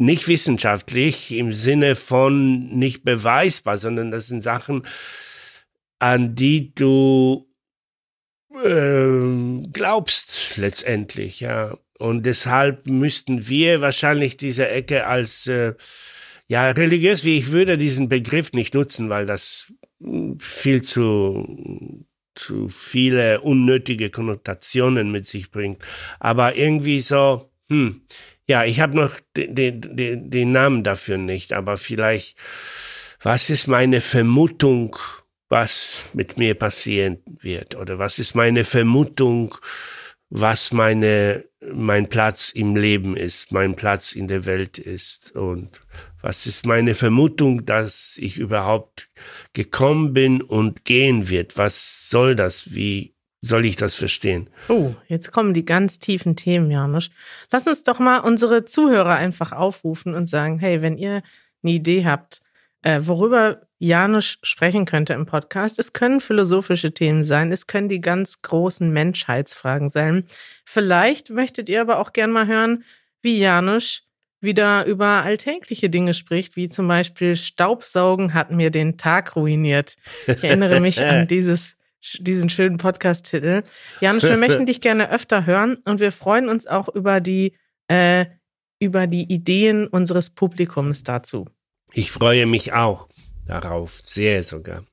nicht 0.00 0.28
wissenschaftlich 0.28 1.32
im 1.32 1.52
Sinne 1.52 1.94
von 1.94 2.68
nicht 2.70 3.04
beweisbar, 3.04 3.76
sondern 3.76 4.10
das 4.10 4.28
sind 4.28 4.42
Sachen, 4.42 4.86
an 5.98 6.34
die 6.34 6.74
du 6.74 7.46
äh, 8.64 9.62
glaubst 9.72 10.56
letztendlich, 10.56 11.40
ja. 11.40 11.76
Und 11.98 12.24
deshalb 12.24 12.86
müssten 12.86 13.46
wir 13.48 13.82
wahrscheinlich 13.82 14.38
diese 14.38 14.68
Ecke 14.68 15.06
als 15.06 15.46
äh, 15.46 15.74
ja 16.48 16.70
religiös, 16.70 17.26
wie 17.26 17.36
ich 17.36 17.52
würde 17.52 17.76
diesen 17.76 18.08
Begriff 18.08 18.54
nicht 18.54 18.72
nutzen, 18.72 19.10
weil 19.10 19.26
das 19.26 19.70
mh, 19.98 20.36
viel 20.38 20.82
zu 20.82 22.06
zu 22.34 22.68
viele 22.68 23.42
unnötige 23.42 24.08
Konnotationen 24.08 25.12
mit 25.12 25.26
sich 25.26 25.50
bringt. 25.50 25.82
Aber 26.20 26.56
irgendwie 26.56 27.00
so, 27.00 27.50
hm, 27.68 28.00
ja, 28.50 28.64
ich 28.64 28.80
habe 28.80 28.96
noch 28.96 29.12
den, 29.36 29.80
den, 29.80 30.28
den, 30.28 30.50
Namen 30.50 30.82
dafür 30.82 31.18
nicht, 31.18 31.52
aber 31.52 31.76
vielleicht, 31.76 32.36
was 33.22 33.48
ist 33.48 33.68
meine 33.68 34.00
Vermutung, 34.00 34.96
was 35.48 36.06
mit 36.14 36.36
mir 36.36 36.56
passieren 36.56 37.18
wird? 37.26 37.76
Oder 37.76 38.00
was 38.00 38.18
ist 38.18 38.34
meine 38.34 38.64
Vermutung, 38.64 39.54
was 40.30 40.72
meine, 40.72 41.44
mein 41.60 42.08
Platz 42.08 42.48
im 42.50 42.74
Leben 42.74 43.16
ist, 43.16 43.52
mein 43.52 43.76
Platz 43.76 44.14
in 44.14 44.26
der 44.26 44.46
Welt 44.46 44.78
ist? 44.78 45.30
Und 45.36 45.80
was 46.20 46.46
ist 46.46 46.66
meine 46.66 46.96
Vermutung, 46.96 47.64
dass 47.64 48.16
ich 48.16 48.36
überhaupt 48.36 49.10
gekommen 49.52 50.12
bin 50.12 50.42
und 50.42 50.84
gehen 50.84 51.28
wird? 51.30 51.56
Was 51.56 52.10
soll 52.10 52.34
das? 52.34 52.74
Wie 52.74 53.14
soll 53.42 53.64
ich 53.64 53.76
das 53.76 53.94
verstehen? 53.94 54.50
Oh, 54.68 54.94
jetzt 55.06 55.32
kommen 55.32 55.54
die 55.54 55.64
ganz 55.64 55.98
tiefen 55.98 56.36
Themen, 56.36 56.70
Janusz. 56.70 57.10
Lass 57.50 57.66
uns 57.66 57.82
doch 57.82 57.98
mal 57.98 58.18
unsere 58.18 58.64
Zuhörer 58.64 59.14
einfach 59.14 59.52
aufrufen 59.52 60.14
und 60.14 60.26
sagen, 60.26 60.58
hey, 60.58 60.82
wenn 60.82 60.98
ihr 60.98 61.22
eine 61.62 61.72
Idee 61.72 62.04
habt, 62.04 62.42
äh, 62.82 63.00
worüber 63.02 63.62
Janusz 63.78 64.38
sprechen 64.42 64.84
könnte 64.84 65.14
im 65.14 65.24
Podcast, 65.24 65.78
es 65.78 65.94
können 65.94 66.20
philosophische 66.20 66.92
Themen 66.92 67.24
sein, 67.24 67.50
es 67.50 67.66
können 67.66 67.88
die 67.88 68.00
ganz 68.00 68.42
großen 68.42 68.90
Menschheitsfragen 68.90 69.88
sein. 69.88 70.26
Vielleicht 70.64 71.30
möchtet 71.30 71.68
ihr 71.68 71.80
aber 71.80 71.98
auch 71.98 72.12
gern 72.12 72.30
mal 72.30 72.46
hören, 72.46 72.84
wie 73.22 73.38
Janusz 73.38 74.02
wieder 74.42 74.86
über 74.86 75.22
alltägliche 75.22 75.90
Dinge 75.90 76.14
spricht, 76.14 76.56
wie 76.56 76.68
zum 76.68 76.88
Beispiel 76.88 77.36
Staubsaugen 77.36 78.32
hat 78.34 78.50
mir 78.50 78.70
den 78.70 78.96
Tag 78.96 79.36
ruiniert. 79.36 79.96
Ich 80.26 80.44
erinnere 80.44 80.80
mich 80.80 81.02
an 81.02 81.26
dieses 81.28 81.76
diesen 82.18 82.50
schönen 82.50 82.78
Podcast-Titel. 82.78 83.62
Janusz, 84.00 84.24
wir 84.24 84.36
möchten 84.36 84.66
dich 84.66 84.80
gerne 84.80 85.10
öfter 85.10 85.46
hören 85.46 85.76
und 85.84 86.00
wir 86.00 86.12
freuen 86.12 86.48
uns 86.48 86.66
auch 86.66 86.88
über 86.88 87.20
die, 87.20 87.56
äh, 87.88 88.26
über 88.78 89.06
die 89.06 89.32
Ideen 89.32 89.86
unseres 89.86 90.30
Publikums 90.30 91.02
dazu. 91.02 91.46
Ich 91.92 92.10
freue 92.10 92.46
mich 92.46 92.72
auch. 92.72 93.08
darauf. 93.46 94.00
Sehr 94.02 94.42
sogar. 94.42 94.84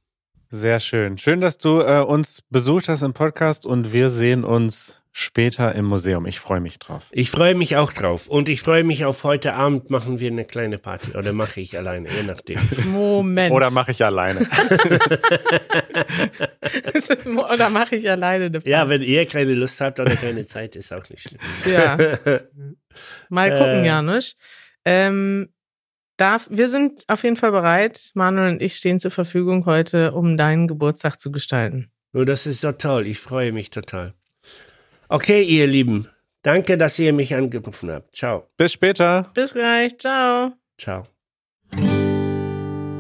Sehr 0.50 0.80
schön. 0.80 1.18
Schön, 1.18 1.42
dass 1.42 1.58
du 1.58 1.82
äh, 1.82 2.00
uns 2.02 2.42
besucht 2.50 2.88
hast 2.88 3.02
im 3.02 3.14
Podcast 3.14 3.66
und 3.66 3.92
wir 3.92 4.10
sehen 4.10 4.46
uns 4.46 5.02
später 5.12 5.76
im 5.76 5.84
Museum. 5.86 6.26
Ich 6.26 6.40
freue 6.40 6.62
mich 6.62 6.80
drauf. 6.80 7.08
Ich 7.12 7.32
freue 7.32 7.54
mich 7.54 7.76
auch 7.76 7.92
drauf. 7.92 8.28
Und 8.28 8.48
ich 8.48 8.62
freue 8.62 8.86
mich 8.86 9.04
auf 9.04 9.26
heute 9.26 9.56
Abend 9.56 9.90
machen 9.90 10.22
wir 10.22 10.32
eine 10.32 10.46
kleine 10.46 10.78
Party. 10.78 11.18
Oder 11.18 11.34
mache 11.34 11.60
ich 11.60 11.78
alleine, 11.78 12.08
je 12.10 12.24
nachdem. 12.24 12.60
Moment. 12.94 13.52
Oder 13.54 13.72
mache 13.72 13.92
ich 13.92 14.06
alleine. 14.06 14.40
oder 17.54 17.70
mache 17.70 17.98
ich 17.98 18.10
alleine 18.10 18.46
eine 18.46 18.60
Party. 18.60 18.70
Ja, 18.70 18.88
wenn 18.88 19.02
ihr 19.02 19.26
keine 19.26 19.54
Lust 19.54 19.82
habt 19.82 20.00
oder 20.00 20.16
keine 20.16 20.46
Zeit, 20.46 20.78
ist 20.78 20.94
auch 20.94 21.10
nicht 21.10 21.24
schlimm. 21.28 21.42
Ja. 21.70 21.98
Mal 23.30 23.50
gucken, 23.52 23.84
Äh. 23.84 23.88
Janusz. 23.88 24.36
Ähm, 24.86 25.50
darf, 26.18 26.48
wir 26.50 26.70
sind 26.70 27.04
auf 27.08 27.24
jeden 27.24 27.36
Fall 27.36 27.52
bereit. 27.52 28.12
Manuel 28.14 28.54
und 28.54 28.62
ich 28.62 28.76
stehen 28.76 29.00
zur 29.00 29.12
Verfügung 29.12 29.66
heute, 29.66 30.14
um 30.14 30.38
deinen 30.38 30.68
Geburtstag 30.68 31.20
zu 31.20 31.32
gestalten. 31.32 31.92
Oh, 32.14 32.24
das 32.24 32.46
ist 32.48 32.64
doch 32.64 32.74
toll. 32.74 33.08
Ich 33.08 33.20
freue 33.20 33.52
mich 33.52 33.70
total. 33.70 34.14
Okay, 35.10 35.44
ihr 35.44 35.68
Lieben. 35.68 36.10
Danke, 36.42 36.78
dass 36.78 36.98
ihr 37.00 37.14
mich 37.14 37.36
angerufen 37.36 37.92
habt. 37.92 38.16
Ciao. 38.16 38.50
Bis 38.58 38.74
später. 38.74 39.32
Bis 39.34 39.54
gleich. 39.54 39.98
Ciao. 39.98 40.54
Ciao. 40.78 41.08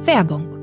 Werbung. 0.03 0.53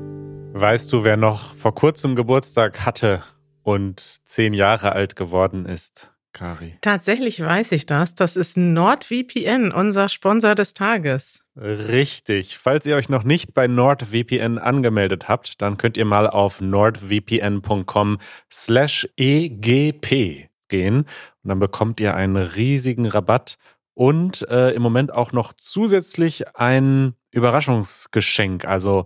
Weißt 0.53 0.91
du, 0.93 1.03
wer 1.03 1.17
noch 1.17 1.55
vor 1.55 1.75
kurzem 1.75 2.15
Geburtstag 2.15 2.85
hatte 2.85 3.23
und 3.63 4.19
zehn 4.25 4.53
Jahre 4.53 4.93
alt 4.93 5.15
geworden 5.15 5.65
ist, 5.65 6.14
Kari? 6.35 6.77
Tatsächlich 6.81 7.43
weiß 7.43 7.71
ich 7.71 7.87
das. 7.87 8.13
Das 8.13 8.35
ist 8.35 8.57
NordVPN, 8.57 9.71
unser 9.71 10.09
Sponsor 10.09 10.53
des 10.53 10.75
Tages. 10.75 11.43
Richtig. 11.55 12.57
Falls 12.59 12.85
ihr 12.85 12.95
euch 12.95 13.09
noch 13.09 13.23
nicht 13.23 13.55
bei 13.55 13.67
NordVPN 13.67 14.59
angemeldet 14.59 15.27
habt, 15.27 15.61
dann 15.61 15.77
könnt 15.77 15.97
ihr 15.97 16.05
mal 16.05 16.27
auf 16.27 16.61
nordvpn.com 16.61 18.19
slash 18.51 19.07
egp 19.17 20.49
gehen 20.67 20.97
und 20.97 21.49
dann 21.49 21.59
bekommt 21.59 21.99
ihr 21.99 22.15
einen 22.15 22.37
riesigen 22.37 23.07
Rabatt 23.07 23.57
und 23.93 24.47
äh, 24.49 24.71
im 24.71 24.81
Moment 24.81 25.13
auch 25.13 25.31
noch 25.31 25.53
zusätzlich 25.53 26.55
ein 26.55 27.13
Überraschungsgeschenk, 27.31 28.65
also 28.65 29.05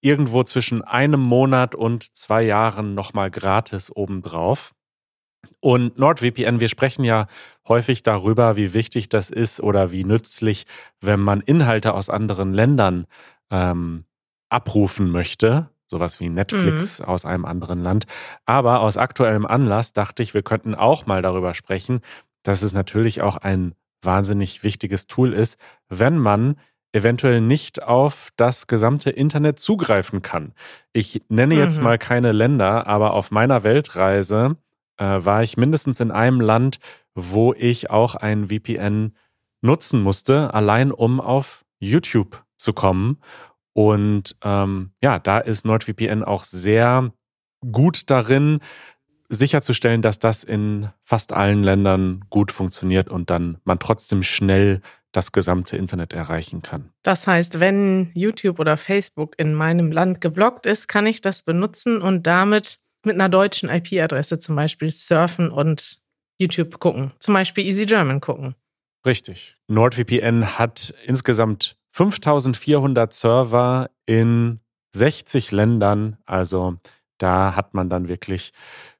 irgendwo 0.00 0.44
zwischen 0.44 0.82
einem 0.82 1.20
Monat 1.20 1.74
und 1.74 2.16
zwei 2.16 2.42
Jahren 2.42 2.94
nochmal 2.94 3.30
gratis 3.30 3.94
obendrauf. 3.94 4.72
Und 5.60 5.98
NordVPN, 5.98 6.60
wir 6.60 6.68
sprechen 6.68 7.04
ja 7.04 7.26
häufig 7.68 8.02
darüber, 8.02 8.56
wie 8.56 8.72
wichtig 8.74 9.08
das 9.08 9.30
ist 9.30 9.60
oder 9.60 9.90
wie 9.90 10.04
nützlich, 10.04 10.66
wenn 11.00 11.20
man 11.20 11.40
Inhalte 11.40 11.94
aus 11.94 12.08
anderen 12.10 12.52
Ländern 12.52 13.06
ähm, 13.50 14.04
abrufen 14.48 15.10
möchte. 15.10 15.70
Sowas 15.86 16.20
wie 16.20 16.28
Netflix 16.28 17.00
aus 17.00 17.24
einem 17.24 17.44
anderen 17.44 17.82
Land. 17.82 18.06
Aber 18.46 18.80
aus 18.80 18.96
aktuellem 18.96 19.44
Anlass 19.44 19.92
dachte 19.92 20.22
ich, 20.22 20.34
wir 20.34 20.42
könnten 20.42 20.74
auch 20.74 21.06
mal 21.06 21.20
darüber 21.20 21.52
sprechen, 21.52 22.00
dass 22.44 22.62
es 22.62 22.72
natürlich 22.72 23.22
auch 23.22 23.36
ein 23.36 23.74
wahnsinnig 24.02 24.62
wichtiges 24.62 25.08
Tool 25.08 25.32
ist, 25.32 25.58
wenn 25.88 26.16
man 26.16 26.56
eventuell 26.92 27.40
nicht 27.40 27.82
auf 27.82 28.30
das 28.36 28.66
gesamte 28.66 29.10
Internet 29.10 29.58
zugreifen 29.58 30.22
kann. 30.22 30.54
Ich 30.92 31.22
nenne 31.28 31.54
jetzt 31.56 31.78
Mhm. 31.78 31.84
mal 31.84 31.98
keine 31.98 32.32
Länder, 32.32 32.86
aber 32.86 33.12
auf 33.12 33.30
meiner 33.30 33.62
Weltreise 33.64 34.56
war 35.04 35.42
ich 35.42 35.56
mindestens 35.56 36.00
in 36.00 36.10
einem 36.10 36.40
Land, 36.40 36.78
wo 37.14 37.54
ich 37.54 37.90
auch 37.90 38.14
ein 38.14 38.48
VPN 38.48 39.14
nutzen 39.62 40.02
musste, 40.02 40.54
allein 40.54 40.92
um 40.92 41.20
auf 41.20 41.64
YouTube 41.78 42.44
zu 42.56 42.72
kommen. 42.72 43.18
Und 43.72 44.36
ähm, 44.42 44.92
ja, 45.02 45.18
da 45.18 45.38
ist 45.38 45.64
NordVPN 45.64 46.24
auch 46.24 46.44
sehr 46.44 47.12
gut 47.70 48.10
darin, 48.10 48.60
sicherzustellen, 49.28 50.02
dass 50.02 50.18
das 50.18 50.44
in 50.44 50.90
fast 51.02 51.32
allen 51.32 51.62
Ländern 51.62 52.24
gut 52.30 52.50
funktioniert 52.50 53.08
und 53.08 53.30
dann 53.30 53.58
man 53.64 53.78
trotzdem 53.78 54.22
schnell 54.22 54.80
das 55.12 55.32
gesamte 55.32 55.76
Internet 55.76 56.12
erreichen 56.12 56.62
kann. 56.62 56.90
Das 57.02 57.26
heißt, 57.26 57.60
wenn 57.60 58.10
YouTube 58.14 58.58
oder 58.58 58.76
Facebook 58.76 59.34
in 59.38 59.54
meinem 59.54 59.92
Land 59.92 60.20
geblockt 60.20 60.66
ist, 60.66 60.88
kann 60.88 61.06
ich 61.06 61.20
das 61.20 61.42
benutzen 61.42 62.02
und 62.02 62.26
damit 62.26 62.78
mit 63.04 63.14
einer 63.14 63.28
deutschen 63.28 63.68
IP-Adresse 63.68 64.38
zum 64.38 64.56
Beispiel 64.56 64.90
surfen 64.90 65.50
und 65.50 66.00
YouTube 66.38 66.78
gucken. 66.78 67.12
Zum 67.18 67.34
Beispiel 67.34 67.64
Easy 67.64 67.86
German 67.86 68.20
gucken. 68.20 68.54
Richtig. 69.04 69.56
NordVPN 69.68 70.58
hat 70.58 70.94
insgesamt 71.04 71.76
5400 71.92 73.12
Server 73.12 73.90
in 74.06 74.60
60 74.92 75.50
Ländern. 75.52 76.18
Also 76.26 76.76
da 77.18 77.54
hat 77.56 77.74
man 77.74 77.88
dann 77.88 78.08
wirklich 78.08 78.52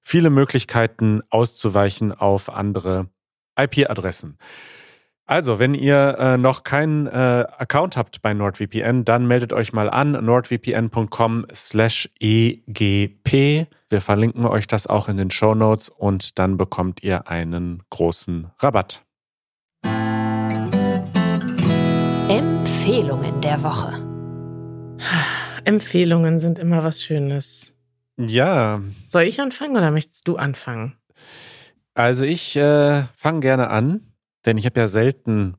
viele 0.02 0.30
Möglichkeiten 0.30 1.23
auszuweichen 1.30 2.12
auf 2.12 2.50
andere 2.50 3.09
IP-Adressen. 3.59 4.38
Also, 5.31 5.61
wenn 5.61 5.75
ihr 5.75 6.17
äh, 6.19 6.37
noch 6.39 6.65
keinen 6.65 7.07
äh, 7.07 7.11
Account 7.57 7.97
habt 7.97 8.21
bei 8.21 8.35
NordVPN, 8.35 9.05
dann 9.05 9.29
meldet 9.29 9.53
euch 9.53 9.73
mal 9.73 9.89
an 9.89 10.11
nordvpn.com 10.11 11.47
slash 11.55 12.11
egp. 12.19 13.69
Wir 13.91 14.01
verlinken 14.01 14.45
euch 14.45 14.67
das 14.67 14.89
auch 14.89 15.09
in 15.09 15.19
den 15.19 15.31
Show 15.31 15.55
Notes 15.55 15.89
und 15.89 16.41
dann 16.41 16.57
bekommt 16.57 17.05
ihr 17.05 17.29
einen 17.29 17.85
großen 17.91 18.51
Rabatt. 18.59 19.05
Empfehlungen 22.29 23.41
der 23.41 23.63
Woche. 23.63 24.05
Empfehlungen 25.65 26.41
sind 26.41 26.59
immer 26.59 26.83
was 26.83 27.05
Schönes. 27.05 27.73
Ja, 28.19 28.81
Soll 29.07 29.23
ich 29.23 29.41
anfangen 29.41 29.77
oder 29.77 29.93
möchtest 29.93 30.27
du 30.27 30.39
anfangen? 30.39 30.97
also 31.95 32.25
ich 32.25 32.57
äh, 32.57 33.05
fange 33.15 33.41
gerne 33.41 33.69
an, 33.71 34.10
denn 34.47 34.56
ich 34.59 34.66
habe 34.66 34.80
ja 34.80 34.88
selten 34.88 35.54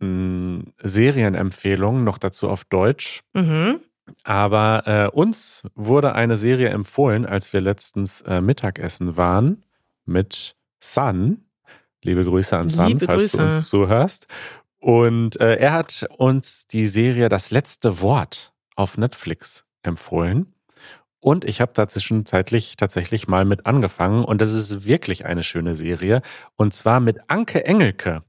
mh, 0.00 0.64
Serienempfehlungen, 0.82 2.04
noch 2.04 2.18
dazu 2.18 2.48
auf 2.48 2.64
Deutsch. 2.64 3.22
Mhm. 3.34 3.80
Aber 4.22 4.82
äh, 4.86 5.08
uns 5.08 5.64
wurde 5.74 6.14
eine 6.14 6.36
Serie 6.36 6.68
empfohlen, 6.68 7.26
als 7.26 7.52
wir 7.52 7.60
letztens 7.60 8.20
äh, 8.22 8.40
Mittagessen 8.40 9.16
waren 9.16 9.64
mit 10.04 10.56
Sun. 10.80 11.44
Liebe 12.02 12.24
Grüße 12.24 12.56
an 12.56 12.68
Sun, 12.68 12.86
Liebe 12.88 13.06
falls 13.06 13.32
du 13.32 13.38
Grüße. 13.38 13.56
uns 13.56 13.68
zuhörst. 13.68 14.28
Und 14.78 15.40
äh, 15.40 15.56
er 15.56 15.72
hat 15.72 16.06
uns 16.18 16.68
die 16.68 16.86
Serie 16.86 17.28
Das 17.28 17.50
letzte 17.50 18.00
Wort 18.00 18.52
auf 18.76 18.96
Netflix 18.96 19.64
empfohlen. 19.82 20.54
Und 21.26 21.44
ich 21.44 21.60
habe 21.60 21.72
da 21.74 21.88
zwischenzeitlich 21.88 22.76
tatsächlich 22.76 23.26
mal 23.26 23.44
mit 23.44 23.66
angefangen. 23.66 24.24
Und 24.24 24.40
das 24.40 24.52
ist 24.52 24.86
wirklich 24.86 25.26
eine 25.26 25.42
schöne 25.42 25.74
Serie. 25.74 26.22
Und 26.54 26.72
zwar 26.72 27.00
mit 27.00 27.18
Anke 27.26 27.66
Engelke. 27.66 28.22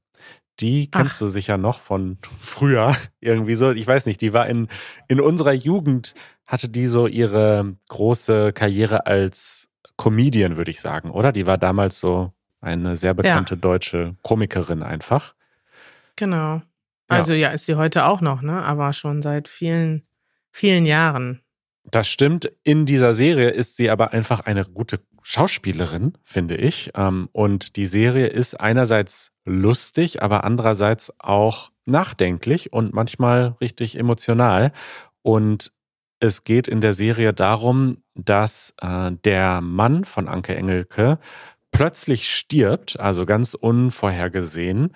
Die 0.59 0.89
kennst 0.89 1.17
Ach. 1.17 1.19
du 1.19 1.29
sicher 1.29 1.57
noch 1.57 1.79
von 1.79 2.17
früher. 2.39 2.95
Irgendwie 3.21 3.53
so. 3.53 3.69
Ich 3.69 3.85
weiß 3.85 4.07
nicht, 4.07 4.19
die 4.19 4.33
war 4.33 4.47
in, 4.47 4.67
in 5.07 5.21
unserer 5.21 5.53
Jugend, 5.53 6.15
hatte 6.47 6.69
die 6.69 6.87
so 6.87 7.05
ihre 7.05 7.75
große 7.89 8.51
Karriere 8.53 9.05
als 9.05 9.69
Comedian, 9.97 10.57
würde 10.57 10.71
ich 10.71 10.81
sagen, 10.81 11.11
oder? 11.11 11.31
Die 11.31 11.45
war 11.45 11.59
damals 11.59 11.99
so 11.99 12.33
eine 12.61 12.95
sehr 12.95 13.13
bekannte 13.13 13.57
deutsche 13.57 14.15
Komikerin 14.23 14.81
einfach. 14.81 15.35
Genau. 16.15 16.63
Also 17.09 17.33
ja, 17.33 17.49
ist 17.49 17.67
sie 17.67 17.75
heute 17.75 18.05
auch 18.05 18.21
noch, 18.21 18.41
ne? 18.41 18.63
Aber 18.63 18.91
schon 18.91 19.21
seit 19.21 19.49
vielen, 19.49 20.01
vielen 20.49 20.87
Jahren. 20.87 21.43
Das 21.89 22.09
stimmt. 22.09 22.51
In 22.63 22.85
dieser 22.85 23.15
Serie 23.15 23.49
ist 23.49 23.77
sie 23.77 23.89
aber 23.89 24.11
einfach 24.11 24.41
eine 24.41 24.65
gute 24.65 24.99
Schauspielerin, 25.21 26.13
finde 26.23 26.55
ich. 26.55 26.91
Ähm, 26.95 27.29
Und 27.31 27.75
die 27.77 27.85
Serie 27.85 28.27
ist 28.27 28.59
einerseits 28.59 29.31
lustig, 29.45 30.21
aber 30.21 30.43
andererseits 30.43 31.13
auch 31.19 31.71
nachdenklich 31.85 32.73
und 32.73 32.93
manchmal 32.93 33.55
richtig 33.61 33.97
emotional. 33.97 34.73
Und 35.21 35.71
es 36.19 36.43
geht 36.43 36.67
in 36.67 36.81
der 36.81 36.93
Serie 36.93 37.33
darum, 37.33 38.03
dass 38.15 38.73
äh, 38.81 39.11
der 39.23 39.61
Mann 39.61 40.03
von 40.03 40.27
Anke 40.27 40.55
Engelke 40.55 41.19
plötzlich 41.71 42.27
stirbt, 42.27 42.99
also 42.99 43.25
ganz 43.25 43.53
unvorhergesehen, 43.53 44.93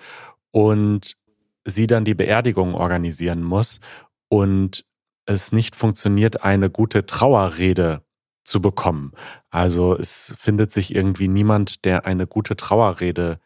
und 0.50 1.16
sie 1.64 1.86
dann 1.86 2.04
die 2.04 2.14
Beerdigung 2.14 2.74
organisieren 2.74 3.42
muss. 3.42 3.80
Und 4.28 4.84
es 5.26 5.52
nicht 5.52 5.76
funktioniert, 5.76 6.42
eine 6.42 6.70
gute 6.70 7.06
Trauerrede 7.06 8.02
zu 8.44 8.60
bekommen. 8.60 9.12
Also 9.50 9.96
es 9.96 10.34
findet 10.38 10.72
sich 10.72 10.94
irgendwie 10.94 11.28
niemand, 11.28 11.84
der 11.84 12.06
eine 12.06 12.26
gute 12.26 12.56
Trauerrede 12.56 13.40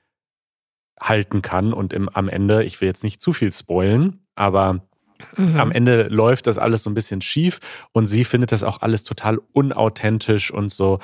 halten 0.98 1.42
kann. 1.42 1.72
Und 1.72 1.92
im, 1.92 2.08
am 2.08 2.28
Ende, 2.28 2.64
ich 2.64 2.80
will 2.80 2.88
jetzt 2.88 3.04
nicht 3.04 3.20
zu 3.20 3.32
viel 3.32 3.52
spoilen, 3.52 4.26
aber 4.34 4.86
Mhm. 5.36 5.60
am 5.60 5.72
Ende 5.72 6.08
läuft 6.08 6.46
das 6.46 6.58
alles 6.58 6.82
so 6.82 6.90
ein 6.90 6.94
bisschen 6.94 7.20
schief 7.20 7.60
und 7.92 8.06
sie 8.06 8.24
findet 8.24 8.52
das 8.52 8.62
auch 8.62 8.82
alles 8.82 9.04
total 9.04 9.40
unauthentisch 9.52 10.50
und 10.50 10.70
so 10.70 10.98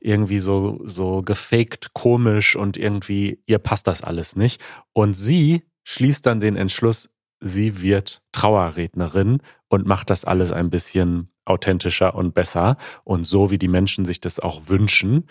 irgendwie 0.00 0.38
so, 0.38 0.80
so 0.84 1.22
gefaked 1.22 1.92
komisch 1.94 2.56
und 2.56 2.76
irgendwie 2.76 3.42
ihr 3.46 3.58
passt 3.58 3.86
das 3.86 4.02
alles 4.02 4.36
nicht. 4.36 4.60
Und 4.92 5.14
sie 5.14 5.62
schließt 5.84 6.26
dann 6.26 6.40
den 6.40 6.56
Entschluss, 6.56 7.10
sie 7.40 7.80
wird 7.82 8.22
Trauerrednerin 8.32 9.40
und 9.68 9.86
macht 9.86 10.10
das 10.10 10.24
alles 10.24 10.52
ein 10.52 10.70
bisschen 10.70 11.30
authentischer 11.44 12.14
und 12.14 12.34
besser 12.34 12.76
und 13.04 13.24
so, 13.24 13.50
wie 13.50 13.58
die 13.58 13.68
Menschen 13.68 14.04
sich 14.04 14.20
das 14.20 14.40
auch 14.40 14.68
wünschen. 14.68 15.28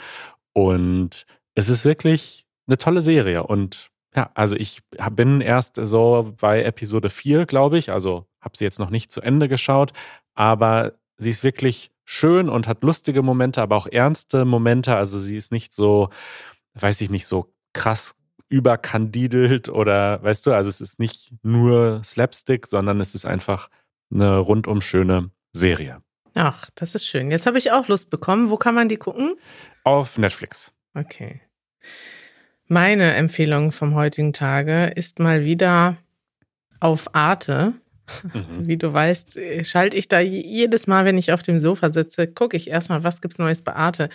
Und 0.53 1.25
es 1.55 1.69
ist 1.69 1.85
wirklich 1.85 2.45
eine 2.67 2.77
tolle 2.77 3.01
Serie. 3.01 3.43
Und 3.43 3.89
ja, 4.15 4.29
also 4.35 4.55
ich 4.55 4.81
bin 5.11 5.41
erst 5.41 5.79
so 5.83 6.33
bei 6.39 6.63
Episode 6.63 7.09
4, 7.09 7.45
glaube 7.45 7.77
ich. 7.77 7.91
Also 7.91 8.27
habe 8.39 8.57
sie 8.57 8.65
jetzt 8.65 8.79
noch 8.79 8.89
nicht 8.89 9.11
zu 9.11 9.21
Ende 9.21 9.47
geschaut, 9.47 9.91
aber 10.35 10.93
sie 11.17 11.29
ist 11.29 11.43
wirklich 11.43 11.91
schön 12.05 12.49
und 12.49 12.67
hat 12.67 12.83
lustige 12.83 13.21
Momente, 13.21 13.61
aber 13.61 13.75
auch 13.75 13.87
ernste 13.87 14.45
Momente. 14.45 14.95
Also 14.95 15.19
sie 15.19 15.37
ist 15.37 15.51
nicht 15.51 15.73
so, 15.73 16.09
weiß 16.75 17.01
ich 17.01 17.09
nicht, 17.09 17.25
so 17.25 17.53
krass 17.73 18.15
überkandidelt 18.49 19.69
oder 19.69 20.21
weißt 20.23 20.45
du, 20.45 20.53
also 20.53 20.69
es 20.69 20.81
ist 20.81 20.99
nicht 20.99 21.33
nur 21.41 22.01
Slapstick, 22.03 22.67
sondern 22.67 22.99
es 22.99 23.15
ist 23.15 23.25
einfach 23.25 23.69
eine 24.11 24.37
rundum 24.37 24.81
schöne 24.81 25.31
Serie. 25.53 26.01
Ach, 26.35 26.69
das 26.75 26.95
ist 26.95 27.07
schön. 27.07 27.31
Jetzt 27.31 27.45
habe 27.45 27.57
ich 27.57 27.71
auch 27.71 27.87
Lust 27.87 28.09
bekommen. 28.09 28.49
Wo 28.49 28.57
kann 28.57 28.75
man 28.75 28.89
die 28.89 28.97
gucken? 28.97 29.35
Auf 29.83 30.17
Netflix. 30.17 30.71
Okay. 30.95 31.41
Meine 32.67 33.13
Empfehlung 33.13 33.71
vom 33.71 33.93
heutigen 33.93 34.33
Tage 34.33 34.85
ist 34.95 35.19
mal 35.19 35.45
wieder 35.45 35.97
auf 36.79 37.13
Arte. 37.13 37.73
Mhm. 38.23 38.67
Wie 38.67 38.77
du 38.77 38.91
weißt, 38.91 39.39
schalte 39.63 39.95
ich 39.97 40.07
da 40.07 40.19
jedes 40.19 40.87
Mal, 40.87 41.05
wenn 41.05 41.17
ich 41.17 41.31
auf 41.31 41.41
dem 41.41 41.59
Sofa 41.59 41.91
sitze, 41.91 42.27
gucke 42.27 42.57
ich 42.57 42.69
erstmal, 42.69 43.03
was 43.03 43.21
gibt's 43.21 43.37
Neues 43.37 43.61
bei 43.61 43.73
Arte. 43.73 44.09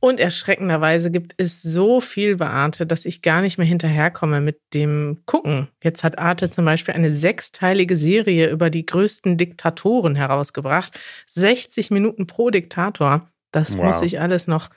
Und 0.00 0.20
erschreckenderweise 0.20 1.10
gibt 1.10 1.34
es 1.36 1.62
so 1.62 2.00
viel 2.00 2.36
bei 2.36 2.46
Arte, 2.46 2.86
dass 2.86 3.04
ich 3.04 3.22
gar 3.22 3.40
nicht 3.40 3.58
mehr 3.58 3.66
hinterherkomme 3.66 4.40
mit 4.40 4.60
dem 4.72 5.22
Gucken. 5.26 5.68
Jetzt 5.82 6.04
hat 6.04 6.18
Arte 6.18 6.48
zum 6.48 6.64
Beispiel 6.64 6.94
eine 6.94 7.10
sechsteilige 7.10 7.96
Serie 7.96 8.50
über 8.50 8.70
die 8.70 8.86
größten 8.86 9.36
Diktatoren 9.36 10.14
herausgebracht. 10.14 10.98
60 11.26 11.90
Minuten 11.90 12.26
pro 12.26 12.50
Diktator. 12.50 13.28
Das 13.50 13.76
wow. 13.76 13.84
muss 13.84 14.02
ich 14.02 14.20
alles 14.20 14.46
noch, 14.46 14.70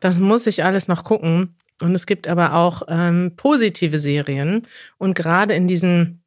das 0.00 0.18
muss 0.18 0.46
ich 0.46 0.64
alles 0.64 0.88
noch 0.88 1.04
gucken. 1.04 1.56
Und 1.80 1.94
es 1.94 2.06
gibt 2.06 2.28
aber 2.28 2.54
auch 2.54 2.82
ähm, 2.88 3.32
positive 3.36 3.98
Serien. 3.98 4.66
Und 4.98 5.14
gerade 5.14 5.54
in 5.54 5.66
diesen 5.66 6.22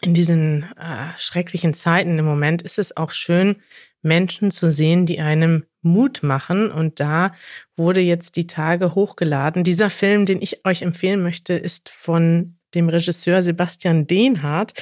in 0.00 0.14
diesen 0.14 0.64
äh, 0.76 1.18
schrecklichen 1.18 1.74
Zeiten 1.74 2.18
im 2.18 2.24
Moment 2.24 2.62
ist 2.62 2.78
es 2.78 2.96
auch 2.96 3.10
schön, 3.10 3.56
Menschen 4.02 4.50
zu 4.50 4.72
sehen, 4.72 5.04
die 5.06 5.20
einem 5.20 5.64
Mut 5.82 6.22
machen. 6.22 6.70
Und 6.70 7.00
da 7.00 7.34
wurde 7.76 8.00
jetzt 8.00 8.36
die 8.36 8.46
Tage 8.46 8.94
hochgeladen. 8.94 9.64
Dieser 9.64 9.90
Film, 9.90 10.26
den 10.26 10.40
ich 10.40 10.64
euch 10.64 10.82
empfehlen 10.82 11.22
möchte, 11.22 11.54
ist 11.54 11.88
von 11.88 12.56
dem 12.74 12.88
Regisseur 12.88 13.42
Sebastian 13.42 14.06
Dehnhardt. 14.06 14.72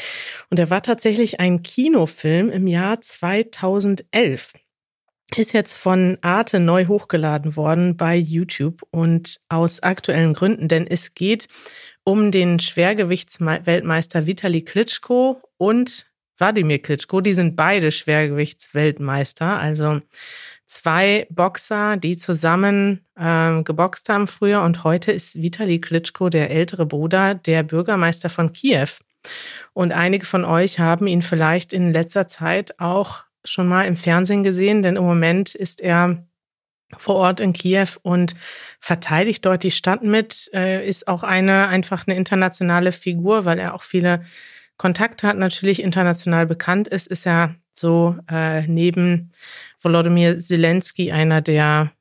Und 0.50 0.59
er 0.59 0.71
war 0.71 0.83
tatsächlich 0.83 1.41
ein 1.41 1.62
Kinofilm 1.62 2.50
im 2.50 2.67
Jahr 2.67 3.00
2011 3.00 4.53
ist 5.37 5.52
jetzt 5.52 5.76
von 5.76 6.18
Arte 6.23 6.58
neu 6.58 6.87
hochgeladen 6.87 7.56
worden 7.56 7.97
bei 7.97 8.16
YouTube 8.16 8.82
und 8.90 9.40
aus 9.49 9.82
aktuellen 9.82 10.35
Gründen, 10.35 10.68
denn 10.68 10.87
es 10.87 11.14
geht 11.14 11.49
um 12.04 12.30
den 12.30 12.58
Schwergewichtsweltmeister 12.58 14.26
Vitali 14.26 14.62
Klitschko 14.62 15.42
und 15.58 16.06
Wladimir 16.38 16.80
Klitschko. 16.80 17.20
Die 17.20 17.35
sind 17.35 17.56
beide 17.56 17.92
Schwergewichtsweltmeister, 17.92 19.58
also 19.58 20.00
zwei 20.64 21.26
Boxer, 21.30 21.97
die 21.99 22.16
zusammen 22.16 23.04
ähm, 23.18 23.64
geboxt 23.64 24.08
haben 24.08 24.26
früher. 24.26 24.62
Und 24.62 24.85
heute 24.85 25.12
ist 25.12 25.40
Vitali 25.42 25.80
Klitschko 25.80 26.31
der 26.31 26.50
ältere 26.50 26.87
Bruder 26.87 27.35
der 27.35 27.62
Bürgermeister 27.62 28.31
von 28.31 28.53
Kiew. 28.53 28.88
Und 29.74 29.92
einige 29.92 30.24
von 30.24 30.44
euch 30.44 30.79
haben 30.79 31.07
ihn 31.07 31.22
vielleicht 31.22 31.72
in 31.72 31.92
letzter 31.92 32.26
Zeit 32.26 32.79
auch 32.81 33.24
schon 33.48 33.68
mal 33.68 33.87
im 33.87 33.96
Fernsehen 33.96 34.44
gesehen, 34.44 34.82
denn 34.82 34.96
im 34.96 35.04
Moment 35.04 35.54
ist 35.54 35.80
er 35.80 36.24
vor 36.96 37.16
Ort 37.16 37.40
in 37.40 37.52
Kiew 37.52 37.88
und 38.02 38.34
verteidigt 38.80 39.44
dort 39.44 39.62
die 39.62 39.70
Stadt 39.70 40.02
mit, 40.02 40.50
äh, 40.54 40.87
ist 40.87 41.06
auch 41.06 41.22
eine 41.22 41.68
einfach 41.68 42.06
eine 42.06 42.16
internationale 42.16 42.92
Figur, 42.92 43.44
weil 43.44 43.58
er 43.58 43.74
auch 43.74 43.82
viele 43.82 44.24
Kontakte 44.78 45.26
hat, 45.26 45.37
natürlich 45.37 45.82
international 45.82 46.46
bekannt 46.46 46.88
ist, 46.88 47.08
ist 47.08 47.26
er 47.26 47.56
so 47.74 48.16
äh, 48.30 48.62
neben 48.66 49.32
Volodymyr 49.80 50.38
Zelensky 50.38 51.12
einer 51.12 51.40
der 51.40 51.92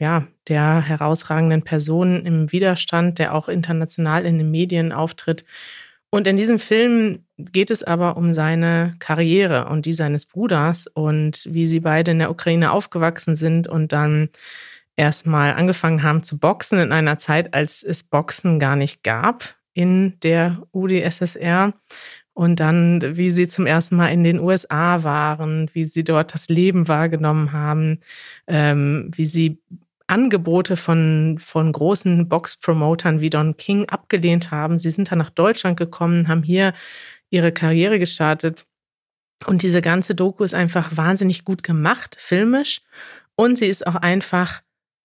ja, 0.00 0.26
der 0.48 0.82
herausragenden 0.82 1.62
Personen 1.62 2.26
im 2.26 2.50
Widerstand, 2.50 3.18
der 3.18 3.34
auch 3.34 3.48
international 3.48 4.26
in 4.26 4.38
den 4.38 4.50
Medien 4.50 4.92
auftritt 4.92 5.44
und 6.14 6.28
in 6.28 6.36
diesem 6.36 6.60
Film 6.60 7.24
geht 7.36 7.72
es 7.72 7.82
aber 7.82 8.16
um 8.16 8.34
seine 8.34 8.94
Karriere 9.00 9.64
und 9.64 9.84
die 9.84 9.92
seines 9.92 10.26
Bruders 10.26 10.86
und 10.86 11.44
wie 11.50 11.66
sie 11.66 11.80
beide 11.80 12.12
in 12.12 12.20
der 12.20 12.30
Ukraine 12.30 12.70
aufgewachsen 12.70 13.34
sind 13.34 13.66
und 13.66 13.90
dann 13.90 14.28
erstmal 14.94 15.54
angefangen 15.54 16.04
haben 16.04 16.22
zu 16.22 16.38
boxen 16.38 16.78
in 16.78 16.92
einer 16.92 17.18
Zeit, 17.18 17.52
als 17.52 17.82
es 17.82 18.04
Boxen 18.04 18.60
gar 18.60 18.76
nicht 18.76 19.02
gab 19.02 19.56
in 19.72 20.14
der 20.20 20.62
UdSSR. 20.72 21.74
Und 22.32 22.60
dann, 22.60 23.16
wie 23.16 23.30
sie 23.30 23.48
zum 23.48 23.66
ersten 23.66 23.96
Mal 23.96 24.12
in 24.12 24.22
den 24.22 24.38
USA 24.38 25.02
waren, 25.02 25.68
wie 25.72 25.84
sie 25.84 26.04
dort 26.04 26.32
das 26.32 26.48
Leben 26.48 26.86
wahrgenommen 26.86 27.50
haben, 27.50 27.98
ähm, 28.46 29.10
wie 29.16 29.26
sie 29.26 29.58
Angebote 30.06 30.76
von, 30.76 31.38
von 31.38 31.72
großen 31.72 32.28
Box-Promotern 32.28 33.20
wie 33.20 33.30
Don 33.30 33.56
King 33.56 33.88
abgelehnt 33.88 34.50
haben. 34.50 34.78
Sie 34.78 34.90
sind 34.90 35.10
dann 35.10 35.18
nach 35.18 35.30
Deutschland 35.30 35.78
gekommen, 35.78 36.28
haben 36.28 36.42
hier 36.42 36.74
ihre 37.30 37.52
Karriere 37.52 37.98
gestartet. 37.98 38.66
Und 39.46 39.62
diese 39.62 39.80
ganze 39.80 40.14
Doku 40.14 40.44
ist 40.44 40.54
einfach 40.54 40.96
wahnsinnig 40.96 41.44
gut 41.44 41.62
gemacht, 41.62 42.16
filmisch. 42.18 42.82
Und 43.36 43.58
sie 43.58 43.66
ist 43.66 43.86
auch 43.86 43.96
einfach 43.96 44.62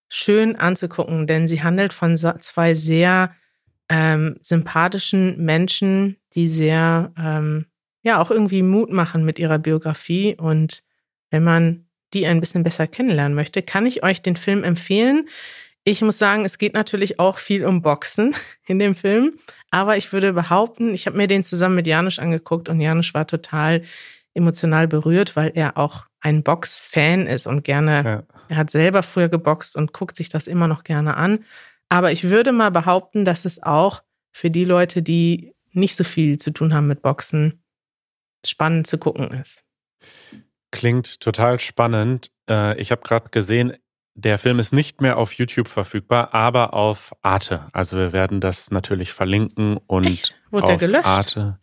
schön 0.09 0.55
anzugucken, 0.55 1.27
denn 1.27 1.47
sie 1.47 1.63
handelt 1.63 1.93
von 1.93 2.15
zwei 2.17 2.73
sehr 2.73 3.35
ähm, 3.89 4.37
sympathischen 4.41 5.43
Menschen, 5.43 6.17
die 6.33 6.47
sehr, 6.47 7.11
ähm, 7.17 7.65
ja, 8.03 8.21
auch 8.21 8.31
irgendwie 8.31 8.61
Mut 8.61 8.91
machen 8.91 9.25
mit 9.25 9.39
ihrer 9.39 9.59
Biografie. 9.59 10.35
Und 10.35 10.83
wenn 11.31 11.43
man 11.43 11.88
die 12.13 12.25
ein 12.25 12.39
bisschen 12.39 12.63
besser 12.63 12.87
kennenlernen 12.87 13.35
möchte, 13.35 13.61
kann 13.61 13.85
ich 13.85 14.03
euch 14.03 14.21
den 14.21 14.35
Film 14.35 14.63
empfehlen. 14.63 15.27
Ich 15.83 16.01
muss 16.01 16.17
sagen, 16.17 16.45
es 16.45 16.57
geht 16.57 16.73
natürlich 16.73 17.19
auch 17.19 17.37
viel 17.37 17.65
um 17.65 17.81
Boxen 17.81 18.35
in 18.67 18.79
dem 18.79 18.95
Film, 18.95 19.39
aber 19.71 19.97
ich 19.97 20.11
würde 20.13 20.33
behaupten, 20.33 20.93
ich 20.93 21.05
habe 21.05 21.17
mir 21.17 21.27
den 21.27 21.43
zusammen 21.43 21.75
mit 21.75 21.87
Janusz 21.87 22.19
angeguckt 22.19 22.69
und 22.69 22.81
Janusz 22.81 23.13
war 23.13 23.27
total 23.27 23.83
emotional 24.33 24.87
berührt, 24.87 25.35
weil 25.35 25.51
er 25.55 25.77
auch 25.77 26.05
ein 26.21 26.43
Box-Fan 26.43 27.27
ist 27.27 27.47
und 27.47 27.63
gerne, 27.63 28.03
ja. 28.03 28.23
er 28.49 28.57
hat 28.57 28.71
selber 28.71 29.03
früher 29.03 29.29
geboxt 29.29 29.75
und 29.75 29.93
guckt 29.93 30.15
sich 30.15 30.29
das 30.29 30.47
immer 30.47 30.67
noch 30.67 30.83
gerne 30.83 31.15
an. 31.15 31.45
Aber 31.87 32.11
ich 32.11 32.25
würde 32.25 32.51
mal 32.51 32.69
behaupten, 32.69 33.25
dass 33.25 33.45
es 33.45 33.61
auch 33.63 34.03
für 34.31 34.51
die 34.51 34.65
Leute, 34.65 35.01
die 35.01 35.55
nicht 35.71 35.95
so 35.95 36.03
viel 36.03 36.37
zu 36.37 36.51
tun 36.51 36.73
haben 36.73 36.87
mit 36.87 37.01
Boxen, 37.01 37.63
spannend 38.45 38.87
zu 38.87 38.97
gucken 38.97 39.31
ist. 39.31 39.63
Klingt 40.71 41.19
total 41.19 41.59
spannend. 41.59 42.31
Äh, 42.49 42.79
ich 42.79 42.91
habe 42.91 43.01
gerade 43.01 43.29
gesehen, 43.29 43.73
der 44.15 44.37
Film 44.37 44.59
ist 44.59 44.73
nicht 44.73 45.01
mehr 45.01 45.17
auf 45.17 45.33
YouTube 45.33 45.67
verfügbar, 45.67 46.33
aber 46.33 46.73
auf 46.73 47.13
Arte. 47.21 47.67
Also 47.71 47.97
wir 47.97 48.11
werden 48.11 48.41
das 48.41 48.69
natürlich 48.69 49.13
verlinken 49.13 49.77
und 49.87 50.05
Echt? 50.05 50.35
Wurde 50.51 50.63
auf 50.63 50.69
der 50.69 50.77
gelöscht? 50.77 51.05
Arte. 51.07 51.59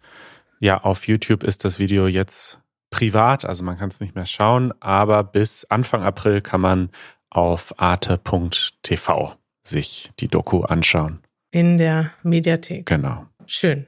Ja, 0.59 0.79
auf 0.83 1.07
YouTube 1.07 1.45
ist 1.45 1.65
das 1.65 1.79
Video 1.79 2.07
jetzt 2.07 2.61
privat, 2.91 3.45
also 3.45 3.63
man 3.65 3.77
kann 3.77 3.89
es 3.89 4.01
nicht 4.01 4.15
mehr 4.15 4.25
schauen, 4.25 4.73
aber 4.81 5.23
bis 5.23 5.65
Anfang 5.67 6.03
April 6.03 6.41
kann 6.41 6.63
man 6.63 6.91
auf 7.29 7.79
arte.tv 7.79 9.35
sich 9.63 10.13
die 10.21 10.29
Doku 10.29 10.63
anschauen. 10.63 11.21
In 11.51 11.77
der 11.77 12.13
Mediathek. 12.23 12.87
Genau. 12.87 13.27
Schön. 13.47 13.87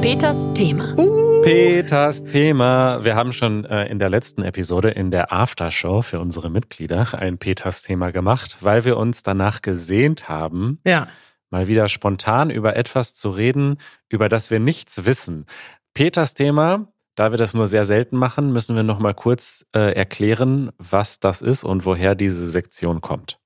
Peters 0.00 0.52
Thema. 0.54 0.94
Uh. 0.98 1.17
Peters 1.48 2.24
Thema. 2.24 3.06
Wir 3.06 3.16
haben 3.16 3.32
schon 3.32 3.64
äh, 3.64 3.86
in 3.86 3.98
der 3.98 4.10
letzten 4.10 4.42
Episode 4.42 4.90
in 4.90 5.10
der 5.10 5.32
Aftershow 5.32 6.02
für 6.02 6.20
unsere 6.20 6.50
Mitglieder 6.50 7.08
ein 7.14 7.38
Peters 7.38 7.80
Thema 7.80 8.12
gemacht, 8.12 8.58
weil 8.60 8.84
wir 8.84 8.98
uns 8.98 9.22
danach 9.22 9.62
gesehnt 9.62 10.28
haben, 10.28 10.78
ja. 10.84 11.08
mal 11.48 11.66
wieder 11.66 11.88
spontan 11.88 12.50
über 12.50 12.76
etwas 12.76 13.14
zu 13.14 13.30
reden, 13.30 13.78
über 14.10 14.28
das 14.28 14.50
wir 14.50 14.60
nichts 14.60 15.06
wissen. 15.06 15.46
Peters 15.94 16.34
Thema, 16.34 16.92
da 17.14 17.30
wir 17.30 17.38
das 17.38 17.54
nur 17.54 17.66
sehr 17.66 17.86
selten 17.86 18.18
machen, 18.18 18.52
müssen 18.52 18.76
wir 18.76 18.82
noch 18.82 18.98
mal 18.98 19.14
kurz 19.14 19.64
äh, 19.74 19.94
erklären, 19.94 20.70
was 20.76 21.18
das 21.18 21.40
ist 21.40 21.64
und 21.64 21.86
woher 21.86 22.14
diese 22.14 22.50
Sektion 22.50 23.00
kommt. 23.00 23.37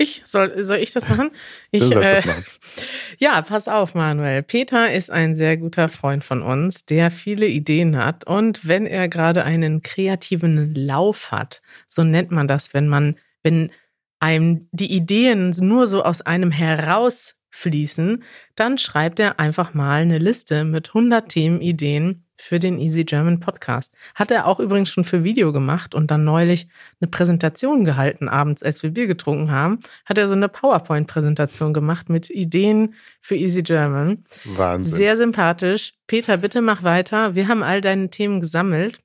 Ich 0.00 0.22
soll, 0.24 0.62
soll 0.62 0.78
ich 0.78 0.92
das 0.92 1.08
machen? 1.08 1.30
Ich, 1.72 1.82
du 1.82 1.92
sollst 1.92 2.10
äh, 2.10 2.14
das 2.14 2.26
machen. 2.26 2.44
Ja, 3.18 3.42
pass 3.42 3.66
auf, 3.66 3.94
Manuel. 3.94 4.44
Peter 4.44 4.92
ist 4.92 5.10
ein 5.10 5.34
sehr 5.34 5.56
guter 5.56 5.88
Freund 5.88 6.24
von 6.24 6.40
uns, 6.40 6.84
der 6.84 7.10
viele 7.10 7.46
Ideen 7.46 7.96
hat. 7.96 8.24
Und 8.24 8.66
wenn 8.66 8.86
er 8.86 9.08
gerade 9.08 9.44
einen 9.44 9.82
kreativen 9.82 10.72
Lauf 10.74 11.32
hat, 11.32 11.60
so 11.88 12.04
nennt 12.04 12.30
man 12.30 12.46
das, 12.46 12.74
wenn 12.74 12.86
man, 12.86 13.16
wenn 13.42 13.72
einem 14.20 14.68
die 14.70 14.92
Ideen 14.92 15.52
nur 15.60 15.88
so 15.88 16.04
aus 16.04 16.22
einem 16.22 16.52
herausfließen, 16.52 18.22
dann 18.54 18.78
schreibt 18.78 19.18
er 19.18 19.40
einfach 19.40 19.74
mal 19.74 20.02
eine 20.02 20.18
Liste 20.18 20.64
mit 20.64 20.90
100 20.90 21.28
Themenideen 21.28 22.27
für 22.40 22.58
den 22.58 22.78
Easy 22.78 23.04
German 23.04 23.40
Podcast. 23.40 23.92
Hat 24.14 24.30
er 24.30 24.46
auch 24.46 24.60
übrigens 24.60 24.90
schon 24.90 25.04
für 25.04 25.24
Video 25.24 25.52
gemacht 25.52 25.94
und 25.94 26.10
dann 26.10 26.24
neulich 26.24 26.68
eine 27.00 27.08
Präsentation 27.08 27.84
gehalten, 27.84 28.28
abends, 28.28 28.62
als 28.62 28.82
wir 28.82 28.90
Bier 28.90 29.06
getrunken 29.06 29.50
haben, 29.50 29.80
hat 30.06 30.18
er 30.18 30.28
so 30.28 30.34
eine 30.34 30.48
PowerPoint-Präsentation 30.48 31.74
gemacht 31.74 32.08
mit 32.08 32.30
Ideen 32.30 32.94
für 33.20 33.34
Easy 33.34 33.62
German. 33.62 34.24
Wahnsinn. 34.44 34.96
Sehr 34.96 35.16
sympathisch. 35.16 35.94
Peter, 36.06 36.36
bitte 36.36 36.62
mach 36.62 36.82
weiter. 36.82 37.34
Wir 37.34 37.48
haben 37.48 37.62
all 37.62 37.80
deine 37.80 38.08
Themen 38.08 38.40
gesammelt 38.40 39.00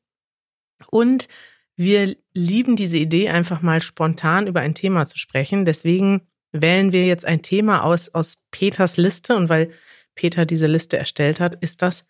und 0.90 1.28
wir 1.76 2.16
lieben 2.34 2.76
diese 2.76 2.98
Idee, 2.98 3.30
einfach 3.30 3.62
mal 3.62 3.82
spontan 3.82 4.46
über 4.46 4.62
ein 4.62 4.76
Thema 4.76 5.06
zu 5.06 5.18
sprechen. 5.18 5.66
Deswegen 5.66 6.22
wählen 6.52 6.94
wir 6.94 7.08
jetzt 7.08 7.26
ein 7.26 7.42
Thema 7.42 7.84
aus, 7.84 8.14
aus 8.14 8.38
Peters 8.52 8.98
Liste 8.98 9.36
und 9.36 9.50
weil 9.50 9.72
Peter 10.16 10.46
diese 10.46 10.68
Liste 10.68 10.98
erstellt 10.98 11.40
hat, 11.40 11.56
ist 11.56 11.82
das 11.82 12.06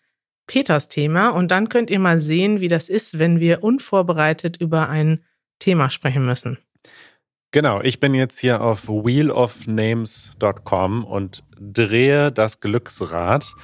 Peters 0.46 0.88
Thema. 0.88 1.30
Und 1.30 1.50
dann 1.50 1.68
könnt 1.68 1.90
ihr 1.90 1.98
mal 1.98 2.20
sehen, 2.20 2.60
wie 2.60 2.68
das 2.68 2.88
ist, 2.88 3.18
wenn 3.18 3.40
wir 3.40 3.64
unvorbereitet 3.64 4.56
über 4.60 4.88
ein 4.88 5.24
Thema 5.58 5.90
sprechen 5.90 6.24
müssen. 6.26 6.58
Genau, 7.50 7.80
ich 7.80 7.98
bin 8.00 8.14
jetzt 8.14 8.38
hier 8.40 8.60
auf 8.60 8.86
wheelofnames.com 8.88 11.04
und 11.04 11.44
drehe 11.58 12.30
das 12.32 12.60
Glücksrad, 12.60 13.54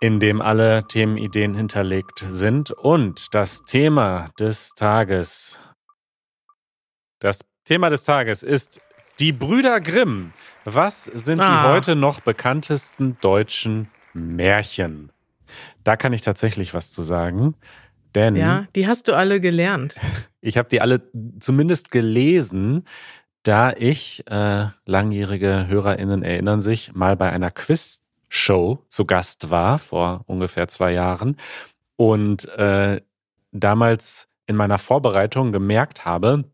in 0.00 0.20
dem 0.20 0.40
alle 0.42 0.86
Themenideen 0.86 1.54
hinterlegt 1.54 2.24
sind. 2.28 2.70
Und 2.70 3.34
das 3.34 3.64
Thema 3.64 4.28
des 4.38 4.74
Tages, 4.74 5.58
das 7.18 7.40
Thema 7.64 7.88
des 7.88 8.04
Tages 8.04 8.42
ist 8.42 8.80
die 9.20 9.32
Brüder 9.32 9.80
Grimm. 9.80 10.34
Was 10.64 11.04
sind 11.04 11.40
Ah. 11.40 11.46
die 11.46 11.62
heute 11.68 11.96
noch 11.96 12.20
bekanntesten 12.20 13.16
deutschen 13.20 13.90
Märchen? 14.12 15.10
Da 15.84 15.96
kann 15.96 16.12
ich 16.12 16.20
tatsächlich 16.20 16.74
was 16.74 16.92
zu 16.92 17.02
sagen, 17.02 17.54
denn 18.14 18.36
Ja, 18.36 18.66
die 18.76 18.86
hast 18.86 19.08
du 19.08 19.14
alle 19.14 19.40
gelernt. 19.40 19.96
ich 20.40 20.56
habe 20.58 20.68
die 20.68 20.80
alle 20.80 21.02
zumindest 21.40 21.90
gelesen, 21.90 22.84
da 23.42 23.72
ich, 23.72 24.24
äh, 24.30 24.66
langjährige 24.86 25.66
HörerInnen 25.66 26.22
erinnern 26.22 26.60
sich, 26.60 26.94
mal 26.94 27.16
bei 27.16 27.30
einer 27.30 27.50
Quizshow 27.50 28.84
zu 28.88 29.04
Gast 29.04 29.50
war, 29.50 29.78
vor 29.78 30.22
ungefähr 30.26 30.68
zwei 30.68 30.92
Jahren. 30.92 31.36
Und 31.96 32.48
äh, 32.50 33.00
damals 33.50 34.28
in 34.46 34.56
meiner 34.56 34.78
Vorbereitung 34.78 35.52
gemerkt 35.52 36.04
habe, 36.04 36.44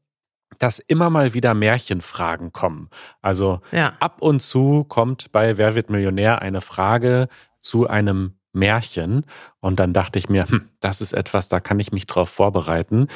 dass 0.58 0.78
immer 0.78 1.10
mal 1.10 1.34
wieder 1.34 1.54
Märchenfragen 1.54 2.52
kommen. 2.52 2.88
Also 3.22 3.60
Ja. 3.70 3.94
ab 4.00 4.20
und 4.20 4.40
zu 4.40 4.84
kommt 4.84 5.30
bei 5.30 5.58
Wer 5.58 5.74
wird 5.74 5.90
Millionär 5.90 6.42
eine 6.42 6.60
Frage 6.60 7.28
zu 7.60 7.86
einem 7.86 8.37
Märchen. 8.52 9.24
Und 9.60 9.80
dann 9.80 9.92
dachte 9.92 10.18
ich 10.18 10.28
mir, 10.28 10.48
hm, 10.48 10.68
das 10.80 11.00
ist 11.00 11.12
etwas, 11.12 11.48
da 11.48 11.60
kann 11.60 11.80
ich 11.80 11.92
mich 11.92 12.06
drauf 12.06 12.28
vorbereiten. 12.28 13.08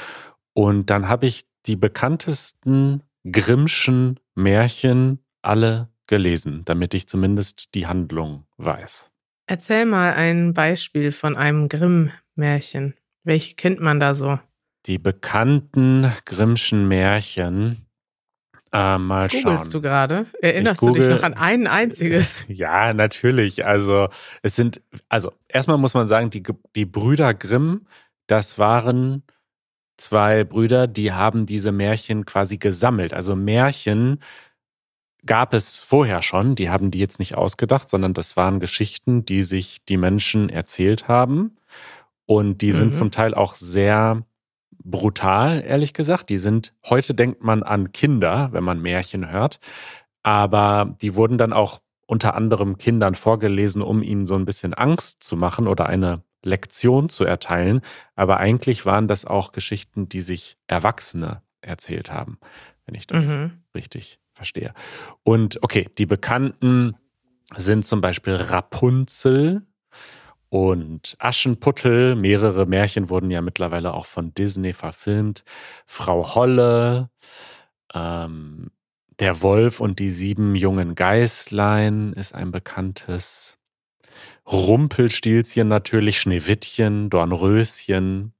Und 0.55 0.90
dann 0.90 1.09
habe 1.09 1.27
ich 1.27 1.45
die 1.66 1.77
bekanntesten 1.77 3.03
Grimmschen 3.31 4.18
Märchen 4.35 5.21
alle 5.42 5.88
gelesen, 6.07 6.62
damit 6.64 6.95
ich 6.95 7.09
zumindest 7.09 7.75
die 7.75 7.87
Handlung 7.87 8.45
weiß. 8.57 9.11
Erzähl 9.47 9.87
mal 9.87 10.14
ein 10.14 10.55
Beispiel 10.55 11.12
von 11.12 11.37
einem 11.37 11.68
Grimm-Märchen. 11.68 12.95
Welche 13.25 13.55
kennt 13.55 13.81
man 13.81 14.01
da 14.01 14.14
so? 14.14 14.38
Die 14.87 14.99
bekannten 14.99 16.12
Grimmschen 16.25 16.88
Märchen. 16.88 17.87
Äh, 18.75 18.99
mal 18.99 19.29
schauen. 19.31 19.43
Googlest 19.43 19.75
du 19.75 19.81
gerade? 19.83 20.27
Erinnerst 20.41 20.83
Ich 20.83 20.89
du 20.89 20.95
dich 20.95 21.03
google- 21.05 21.17
noch 21.17 21.23
an 21.25 21.35
ein 21.35 21.67
einziges? 21.67 22.45
Ja, 22.49 22.95
natürlich. 22.95 23.67
Also 23.67 24.09
es 24.43 24.57
sind, 24.57 24.81
also 25.09 25.33
erstmal 25.49 25.79
muss 25.79 25.95
man 25.95 26.07
sagen, 26.07 26.31
die, 26.31 26.43
die 26.75 26.87
Brüder 26.87 27.35
Grimm, 27.35 27.87
das 28.29 28.59
waren 28.59 29.25
zwei 29.99 30.45
Brüder, 30.45 30.87
die 30.87 31.13
haben 31.13 31.45
diese 31.47 31.71
Märchen 31.71 32.25
quasi 32.25 32.57
gesammelt. 32.57 33.13
Also 33.13 33.37
Märchen 33.37 34.21
gab 35.27 35.53
es 35.55 35.79
vorher 35.79 36.23
schon, 36.23 36.55
die 36.55 36.71
haben 36.71 36.91
die 36.91 36.99
jetzt 36.99 37.19
nicht 37.19 37.37
ausgedacht, 37.37 37.89
sondern 37.89 38.15
das 38.15 38.37
waren 38.37 38.59
Geschichten, 38.59 39.25
die 39.25 39.43
sich 39.43 39.85
die 39.85 39.97
Menschen 39.97 40.49
erzählt 40.49 41.09
haben. 41.09 41.57
Und 42.27 42.63
die 42.63 42.73
sind 42.73 42.89
Mhm. 42.89 42.93
zum 42.95 43.11
Teil 43.11 43.35
auch 43.35 43.55
sehr 43.55 44.23
brutal, 44.85 45.62
ehrlich 45.66 45.95
gesagt. 45.95 46.31
Die 46.31 46.38
sind, 46.38 46.75
heute 46.88 47.14
denkt 47.14 47.42
man 47.42 47.62
an 47.62 47.92
Kinder, 47.92 48.51
wenn 48.53 48.64
man 48.64 48.81
Märchen 48.81 49.31
hört. 49.31 49.61
Aber 50.23 50.97
die 51.01 51.14
wurden 51.14 51.38
dann 51.38 51.53
auch 51.53 51.81
unter 52.07 52.35
anderem 52.35 52.79
Kindern 52.79 53.14
vorgelesen, 53.14 53.83
um 53.83 54.03
ihnen 54.03 54.27
so 54.27 54.35
ein 54.35 54.45
bisschen 54.45 54.75
Angst 54.75 55.23
zu 55.23 55.37
machen 55.37 55.66
oder 55.66 55.87
eine 55.87 56.23
Lektion 56.45 57.09
zu 57.09 57.25
erteilen. 57.25 57.81
Aber 58.16 58.38
eigentlich 58.38 58.85
waren 58.85 59.09
das 59.09 59.25
auch 59.25 59.53
Geschichten, 59.53 60.09
die 60.09 60.21
sich 60.21 60.57
Erwachsene 60.66 61.42
erzählt 61.61 62.12
haben, 62.12 62.38
wenn 62.87 62.95
ich 62.95 63.07
das 63.07 63.29
Mhm. 63.29 63.62
richtig 63.75 64.21
verstehe. 64.35 64.75
Und 65.23 65.62
okay, 65.62 65.88
die 65.99 66.07
bekannten 66.07 66.97
sind 67.57 67.85
zum 67.85 68.01
Beispiel 68.01 68.35
Rapunzel 68.35 69.62
und 70.53 71.17
Aschenputtel. 71.19 72.15
Mehrere 72.15 72.67
Märchen 72.67 73.09
wurden 73.09 73.31
ja 73.31 73.41
mittlerweile 73.41 73.95
auch 73.95 74.05
von 74.05 74.35
Disney 74.35 74.75
verfilmt. 74.75 75.45
Frau 75.87 76.35
Holle, 76.35 77.09
ähm, 77.95 78.71
der 79.19 79.41
Wolf 79.41 79.81
und 79.81 79.99
die 79.99 80.11
sieben 80.11 80.55
jungen 80.55 80.95
Geißlein 80.95 82.12
ist 82.12 82.35
ein 82.35 82.51
bekanntes. 82.51 83.57
Rumpelstilzchen 84.47 85.69
natürlich, 85.69 86.21
Schneewittchen, 86.21 87.09
Dornröschen. 87.09 88.35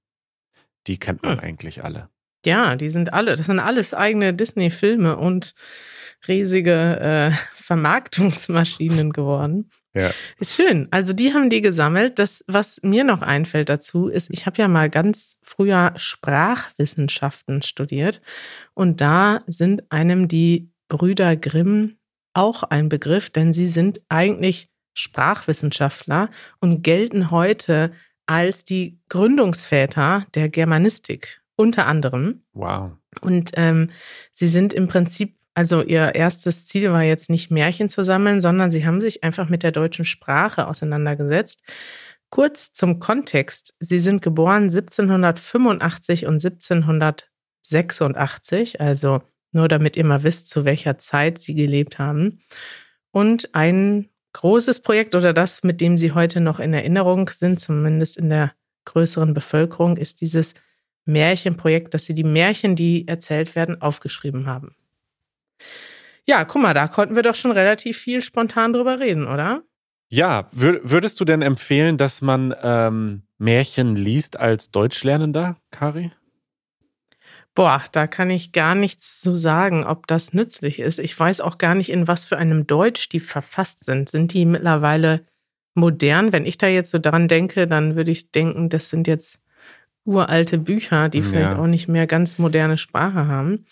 Die 0.87 0.98
kennt 0.98 1.22
man 1.22 1.38
Hm. 1.38 1.44
eigentlich 1.44 1.83
alle. 1.83 2.11
Ja, 2.44 2.77
die 2.77 2.90
sind 2.90 3.14
alle, 3.14 3.37
das 3.37 3.46
sind 3.46 3.59
alles 3.59 3.94
eigene 3.94 4.35
Disney-Filme 4.35 5.16
und 5.16 5.55
riesige 6.29 7.01
äh, 7.01 7.31
Vermarktungsmaschinen 7.55 9.14
geworden. 9.14 9.70
Ja. 9.94 10.11
Ist 10.38 10.55
schön. 10.57 10.88
Also 10.90 11.12
die 11.12 11.35
haben 11.35 11.50
die 11.50 11.61
gesammelt. 11.61 12.18
Das, 12.18 12.44
was 12.46 12.81
mir 12.83 13.05
noch 13.05 13.22
einfällt 13.22 13.68
dazu, 13.68 14.09
ist, 14.09 14.31
ich 14.33 14.46
habe 14.46 14.59
ja 14.59 14.68
mal 14.68 14.88
ganz 14.88 15.38
früher 15.42 15.92
Sprachwissenschaften 15.96 17.62
studiert 17.62 18.22
und 18.74 19.00
da 19.00 19.42
sind 19.46 19.90
einem 19.90 20.28
die 20.28 20.70
Brüder 20.88 21.37
Grimm 21.37 21.96
auch 22.35 22.62
ein 22.62 22.88
Begriff, 22.88 23.31
denn 23.31 23.52
sie 23.52 23.68
sind 23.68 24.00
eigentlich 24.09 24.70
Sprachwissenschaftler 24.94 26.31
und 26.61 26.83
gelten 26.83 27.31
heute 27.31 27.92
als 28.26 28.64
die 28.64 28.98
Gründungsväter 29.09 30.26
der 30.35 30.48
Germanistik, 30.48 31.42
unter 31.57 31.87
anderem. 31.87 32.42
Wow. 32.52 32.92
Und 33.20 33.52
ähm, 33.57 33.90
sie 34.33 34.48
sind 34.48 34.72
im 34.72 34.88
Prinzip, 34.88 35.37
also 35.54 35.82
ihr 35.82 36.14
erstes 36.14 36.66
Ziel 36.66 36.92
war 36.92 37.02
jetzt 37.02 37.30
nicht 37.30 37.50
Märchen 37.50 37.88
zu 37.88 38.02
sammeln, 38.02 38.40
sondern 38.40 38.70
sie 38.70 38.86
haben 38.86 39.00
sich 39.00 39.24
einfach 39.24 39.48
mit 39.48 39.62
der 39.62 39.72
deutschen 39.72 40.04
Sprache 40.04 40.66
auseinandergesetzt. 40.66 41.62
Kurz 42.30 42.72
zum 42.72 42.98
Kontext. 42.98 43.76
Sie 43.78 44.00
sind 44.00 44.22
geboren 44.22 44.64
1785 44.64 46.26
und 46.26 46.44
1786, 46.44 48.80
also 48.80 49.22
nur 49.52 49.68
damit 49.68 49.96
ihr 49.98 50.04
mal 50.04 50.22
wisst, 50.22 50.48
zu 50.48 50.64
welcher 50.64 50.96
Zeit 50.96 51.38
sie 51.38 51.54
gelebt 51.54 51.98
haben. 51.98 52.40
Und 53.10 53.54
ein 53.54 54.08
großes 54.32 54.80
Projekt 54.80 55.14
oder 55.14 55.34
das, 55.34 55.62
mit 55.62 55.82
dem 55.82 55.98
sie 55.98 56.12
heute 56.12 56.40
noch 56.40 56.58
in 56.58 56.72
Erinnerung 56.72 57.28
sind, 57.28 57.60
zumindest 57.60 58.16
in 58.16 58.30
der 58.30 58.54
größeren 58.86 59.34
Bevölkerung, 59.34 59.98
ist 59.98 60.22
dieses 60.22 60.54
Märchenprojekt, 61.04 61.92
dass 61.92 62.06
sie 62.06 62.14
die 62.14 62.24
Märchen, 62.24 62.76
die 62.76 63.06
erzählt 63.06 63.54
werden, 63.54 63.82
aufgeschrieben 63.82 64.46
haben. 64.46 64.74
Ja, 66.25 66.44
guck 66.44 66.62
mal, 66.62 66.75
da 66.75 66.88
konnten 66.88 67.16
wir 67.16 67.22
doch 67.22 67.35
schon 67.35 67.51
relativ 67.51 67.98
viel 67.98 68.22
spontan 68.22 68.72
drüber 68.72 69.01
reden, 69.01 69.27
oder? 69.27 69.62
Ja, 70.09 70.48
wür 70.53 70.81
würdest 70.85 71.18
du 71.20 71.25
denn 71.25 71.42
empfehlen, 71.42 71.96
dass 71.96 72.22
man 72.22 72.55
ähm, 72.62 73.22
Märchen 73.38 73.96
liest 73.96 74.38
als 74.38 74.70
Deutschlernender, 74.70 75.57
Kari? 75.70 76.12
Boah, 77.55 77.83
da 77.92 78.07
kann 78.07 78.31
ich 78.31 78.53
gar 78.53 78.75
nichts 78.75 79.20
zu 79.20 79.37
sagen, 79.37 79.85
ob 79.85 80.07
das 80.07 80.33
nützlich 80.33 80.81
ist. 80.81 80.98
Ich 80.98 81.18
weiß 81.18 81.40
auch 81.40 81.59
gar 81.59 81.75
nicht, 81.75 81.90
in 81.90 82.09
was 82.09 82.25
für 82.25 82.38
einem 82.38 82.66
Deutsch 82.66 83.09
die 83.11 83.20
verfasst 83.20 83.85
sind. 83.85 84.09
Sind 84.09 84.33
die 84.33 84.46
mittlerweile 84.46 85.27
modern? 85.75 86.33
Wenn 86.33 86.46
ich 86.46 86.57
da 86.57 86.66
jetzt 86.68 86.90
so 86.90 86.98
dran 86.98 87.29
denke, 87.29 87.66
dann 87.66 87.94
würde 87.94 88.11
ich 88.11 88.31
denken, 88.31 88.70
das 88.70 88.88
sind 88.88 89.07
jetzt 89.07 89.38
uralte 90.05 90.59
Bücher, 90.59 91.09
die 91.11 91.18
Ja. 91.18 91.25
vielleicht 91.25 91.57
auch 91.57 91.66
nicht 91.66 91.88
mehr 91.88 92.07
ganz 92.07 92.38
moderne 92.38 92.79
Sprache 92.79 93.27
haben. 93.27 93.66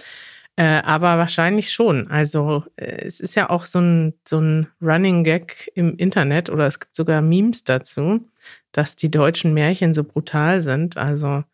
Äh, 0.56 0.82
aber 0.82 1.16
wahrscheinlich 1.16 1.72
schon. 1.72 2.08
Also 2.08 2.64
äh, 2.76 3.06
es 3.06 3.20
ist 3.20 3.34
ja 3.34 3.50
auch 3.50 3.66
so 3.66 3.80
ein, 3.80 4.14
so 4.28 4.40
ein 4.40 4.68
Running 4.82 5.24
Gag 5.24 5.70
im 5.74 5.96
Internet 5.96 6.50
oder 6.50 6.66
es 6.66 6.80
gibt 6.80 6.94
sogar 6.94 7.22
Memes 7.22 7.64
dazu, 7.64 8.28
dass 8.72 8.96
die 8.96 9.10
deutschen 9.10 9.54
Märchen 9.54 9.94
so 9.94 10.04
brutal 10.04 10.60
sind. 10.62 10.96
Also 10.96 11.44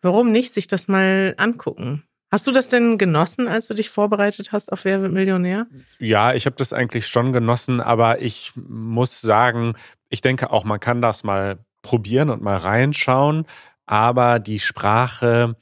warum 0.00 0.32
nicht 0.32 0.52
sich 0.52 0.66
das 0.66 0.88
mal 0.88 1.34
angucken? 1.36 2.04
Hast 2.30 2.48
du 2.48 2.52
das 2.52 2.68
denn 2.68 2.98
genossen, 2.98 3.46
als 3.46 3.68
du 3.68 3.74
dich 3.74 3.90
vorbereitet 3.90 4.50
hast 4.50 4.72
auf 4.72 4.84
Wer 4.84 5.02
wird 5.02 5.12
Millionär? 5.12 5.66
Ja, 6.00 6.34
ich 6.34 6.46
habe 6.46 6.56
das 6.56 6.72
eigentlich 6.72 7.06
schon 7.06 7.32
genossen, 7.32 7.80
aber 7.80 8.22
ich 8.22 8.52
muss 8.56 9.20
sagen, 9.20 9.74
ich 10.08 10.20
denke 10.20 10.50
auch, 10.50 10.64
man 10.64 10.80
kann 10.80 11.00
das 11.00 11.22
mal 11.22 11.58
probieren 11.82 12.30
und 12.30 12.42
mal 12.42 12.56
reinschauen, 12.56 13.46
aber 13.86 14.40
die 14.40 14.58
Sprache 14.58 15.54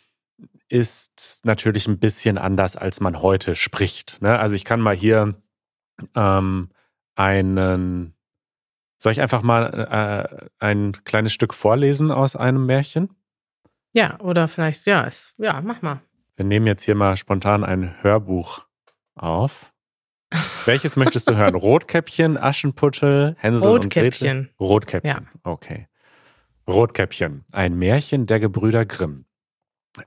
ist 0.72 1.42
natürlich 1.44 1.86
ein 1.86 1.98
bisschen 1.98 2.38
anders, 2.38 2.76
als 2.76 3.00
man 3.00 3.20
heute 3.20 3.54
spricht. 3.54 4.22
Ne? 4.22 4.38
Also 4.38 4.54
ich 4.54 4.64
kann 4.64 4.80
mal 4.80 4.96
hier 4.96 5.34
ähm, 6.14 6.70
einen, 7.14 8.14
soll 8.96 9.12
ich 9.12 9.20
einfach 9.20 9.42
mal 9.42 10.40
äh, 10.40 10.48
ein 10.64 10.92
kleines 11.04 11.34
Stück 11.34 11.52
vorlesen 11.52 12.10
aus 12.10 12.36
einem 12.36 12.64
Märchen? 12.64 13.10
Ja, 13.94 14.18
oder 14.20 14.48
vielleicht, 14.48 14.86
ja, 14.86 15.06
es, 15.06 15.34
ja, 15.36 15.60
mach 15.60 15.82
mal. 15.82 16.00
Wir 16.36 16.46
nehmen 16.46 16.66
jetzt 16.66 16.84
hier 16.84 16.94
mal 16.94 17.16
spontan 17.16 17.64
ein 17.64 18.02
Hörbuch 18.02 18.64
auf. 19.14 19.74
Welches 20.64 20.96
möchtest 20.96 21.28
du 21.28 21.36
hören? 21.36 21.54
Rotkäppchen, 21.54 22.38
Aschenputtel, 22.38 23.36
Hänsel 23.38 23.68
und 23.68 23.90
Gretel? 23.90 24.48
Rotkäppchen. 24.58 24.58
Rotkäppchen, 24.58 25.28
okay. 25.42 25.88
Rotkäppchen, 26.66 27.44
ein 27.52 27.74
Märchen 27.78 28.24
der 28.24 28.40
Gebrüder 28.40 28.86
Grimm. 28.86 29.26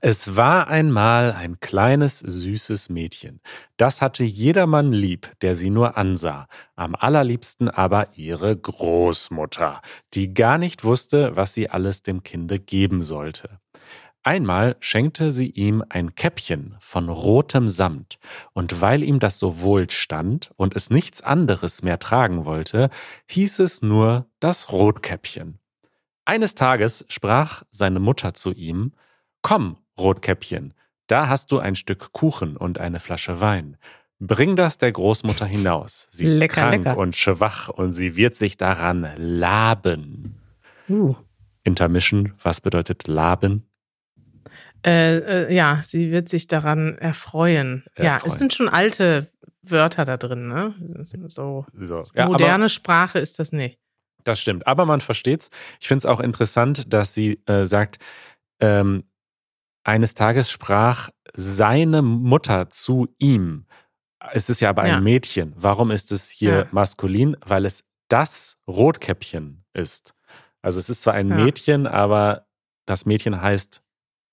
Es 0.00 0.34
war 0.34 0.66
einmal 0.66 1.32
ein 1.32 1.60
kleines, 1.60 2.18
süßes 2.18 2.88
Mädchen. 2.88 3.40
Das 3.76 4.02
hatte 4.02 4.24
jedermann 4.24 4.92
lieb, 4.92 5.30
der 5.42 5.54
sie 5.54 5.70
nur 5.70 5.96
ansah, 5.96 6.48
am 6.74 6.96
allerliebsten 6.96 7.70
aber 7.70 8.08
ihre 8.14 8.56
Großmutter, 8.56 9.80
die 10.12 10.34
gar 10.34 10.58
nicht 10.58 10.82
wusste, 10.82 11.36
was 11.36 11.54
sie 11.54 11.70
alles 11.70 12.02
dem 12.02 12.24
Kinde 12.24 12.58
geben 12.58 13.00
sollte. 13.00 13.60
Einmal 14.24 14.74
schenkte 14.80 15.30
sie 15.30 15.50
ihm 15.50 15.84
ein 15.88 16.16
Käppchen 16.16 16.74
von 16.80 17.08
rotem 17.08 17.68
Samt, 17.68 18.18
und 18.54 18.80
weil 18.80 19.04
ihm 19.04 19.20
das 19.20 19.38
so 19.38 19.60
wohl 19.60 19.88
stand 19.88 20.50
und 20.56 20.74
es 20.74 20.90
nichts 20.90 21.22
anderes 21.22 21.84
mehr 21.84 22.00
tragen 22.00 22.44
wollte, 22.44 22.90
hieß 23.28 23.60
es 23.60 23.82
nur 23.82 24.26
das 24.40 24.72
Rotkäppchen. 24.72 25.60
Eines 26.24 26.56
Tages 26.56 27.04
sprach 27.08 27.62
seine 27.70 28.00
Mutter 28.00 28.34
zu 28.34 28.52
ihm 28.52 28.94
Komm, 29.46 29.76
Rotkäppchen, 29.96 30.74
da 31.06 31.28
hast 31.28 31.52
du 31.52 31.60
ein 31.60 31.76
Stück 31.76 32.10
Kuchen 32.10 32.56
und 32.56 32.80
eine 32.80 32.98
Flasche 32.98 33.40
Wein. 33.40 33.76
Bring 34.18 34.56
das 34.56 34.76
der 34.76 34.90
Großmutter 34.90 35.46
hinaus. 35.46 36.08
Sie 36.10 36.26
ist 36.26 36.38
Lecker, 36.38 36.62
krank 36.62 36.84
lecker. 36.84 36.98
und 36.98 37.14
schwach 37.14 37.68
und 37.68 37.92
sie 37.92 38.16
wird 38.16 38.34
sich 38.34 38.56
daran 38.56 39.08
laben. 39.16 40.34
Uh. 40.88 41.14
Intermission, 41.62 42.32
was 42.42 42.60
bedeutet 42.60 43.06
laben? 43.06 43.64
Äh, 44.84 45.18
äh, 45.18 45.54
ja, 45.54 45.80
sie 45.84 46.10
wird 46.10 46.28
sich 46.28 46.48
daran 46.48 46.98
erfreuen. 46.98 47.84
Ja, 47.96 48.14
Erfreuen. 48.14 48.32
es 48.32 48.38
sind 48.40 48.52
schon 48.52 48.68
alte 48.68 49.30
Wörter 49.62 50.04
da 50.04 50.16
drin, 50.16 50.48
ne? 50.48 50.74
So 51.28 51.66
So. 51.72 52.02
Ja, 52.16 52.24
aber- 52.24 52.32
moderne 52.32 52.68
Sprache 52.68 53.20
ist 53.20 53.38
das 53.38 53.52
nicht. 53.52 53.78
Das 54.24 54.40
stimmt, 54.40 54.66
aber 54.66 54.86
man 54.86 55.00
versteht's. 55.00 55.50
Ich 55.78 55.86
finde 55.86 55.98
es 55.98 56.06
auch 56.06 56.18
interessant, 56.18 56.92
dass 56.92 57.14
sie 57.14 57.40
äh, 57.46 57.64
sagt, 57.64 57.98
ähm, 58.58 59.04
eines 59.86 60.14
Tages 60.14 60.50
sprach 60.50 61.10
seine 61.34 62.02
Mutter 62.02 62.70
zu 62.70 63.08
ihm. 63.18 63.66
Es 64.32 64.50
ist 64.50 64.60
ja 64.60 64.70
aber 64.70 64.82
ein 64.82 64.88
Ja. 64.90 65.00
Mädchen. 65.00 65.52
Warum 65.56 65.90
ist 65.90 66.10
es 66.12 66.30
hier 66.30 66.56
Ja. 66.58 66.66
maskulin? 66.72 67.36
Weil 67.44 67.64
es 67.64 67.84
das 68.08 68.58
Rotkäppchen 68.66 69.64
ist. 69.72 70.14
Also 70.62 70.78
es 70.80 70.88
ist 70.90 71.02
zwar 71.02 71.14
ein 71.14 71.28
Ja. 71.30 71.36
Mädchen, 71.36 71.86
aber 71.86 72.46
das 72.86 73.06
Mädchen 73.06 73.40
heißt 73.40 73.82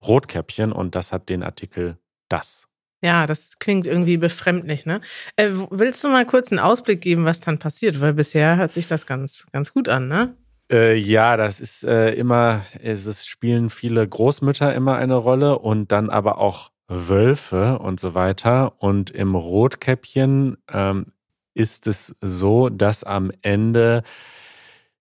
Rotkäppchen 0.06 0.72
und 0.72 0.96
das 0.96 1.12
hat 1.12 1.30
den 1.30 1.44
Artikel 1.44 1.98
das. 2.30 2.68
Ja, 3.02 3.26
das 3.28 3.60
klingt 3.60 3.86
irgendwie 3.86 4.18
befremdlich, 4.18 4.86
ne? 4.86 5.02
Äh, 5.36 5.50
willst 5.70 6.04
du 6.04 6.08
mal 6.08 6.26
kurz 6.26 6.52
einen 6.52 6.60
Ausblick 6.60 7.02
geben, 7.02 7.26
was 7.26 7.42
dann 7.42 7.60
passiert? 7.60 8.00
Weil 8.00 8.14
bisher 8.14 8.56
hört 8.58 8.72
sich 8.72 8.88
das 8.88 9.06
ganz, 9.06 9.46
ganz 9.52 9.74
gut 9.74 9.90
an, 9.90 10.08
ne? 10.08 10.38
Äh, 10.74 10.96
ja, 10.96 11.38
das 11.38 11.60
ist 11.60 11.84
äh, 11.84 12.14
immer, 12.14 12.64
es 12.82 13.06
ist, 13.06 13.30
spielen 13.30 13.70
viele 13.70 14.08
Großmütter 14.08 14.74
immer 14.74 14.96
eine 14.96 15.16
Rolle 15.16 15.60
und 15.60 15.92
dann 15.92 16.10
aber 16.10 16.40
auch 16.40 16.72
Wölfe 16.88 17.78
und 17.78 18.00
so 18.00 18.16
weiter. 18.16 18.82
Und 18.82 19.12
im 19.12 19.36
Rotkäppchen 19.36 20.58
ähm, 20.72 21.14
ist 21.54 21.86
es 21.86 22.16
so, 22.22 22.70
dass 22.70 23.04
am 23.04 23.32
Ende 23.44 24.02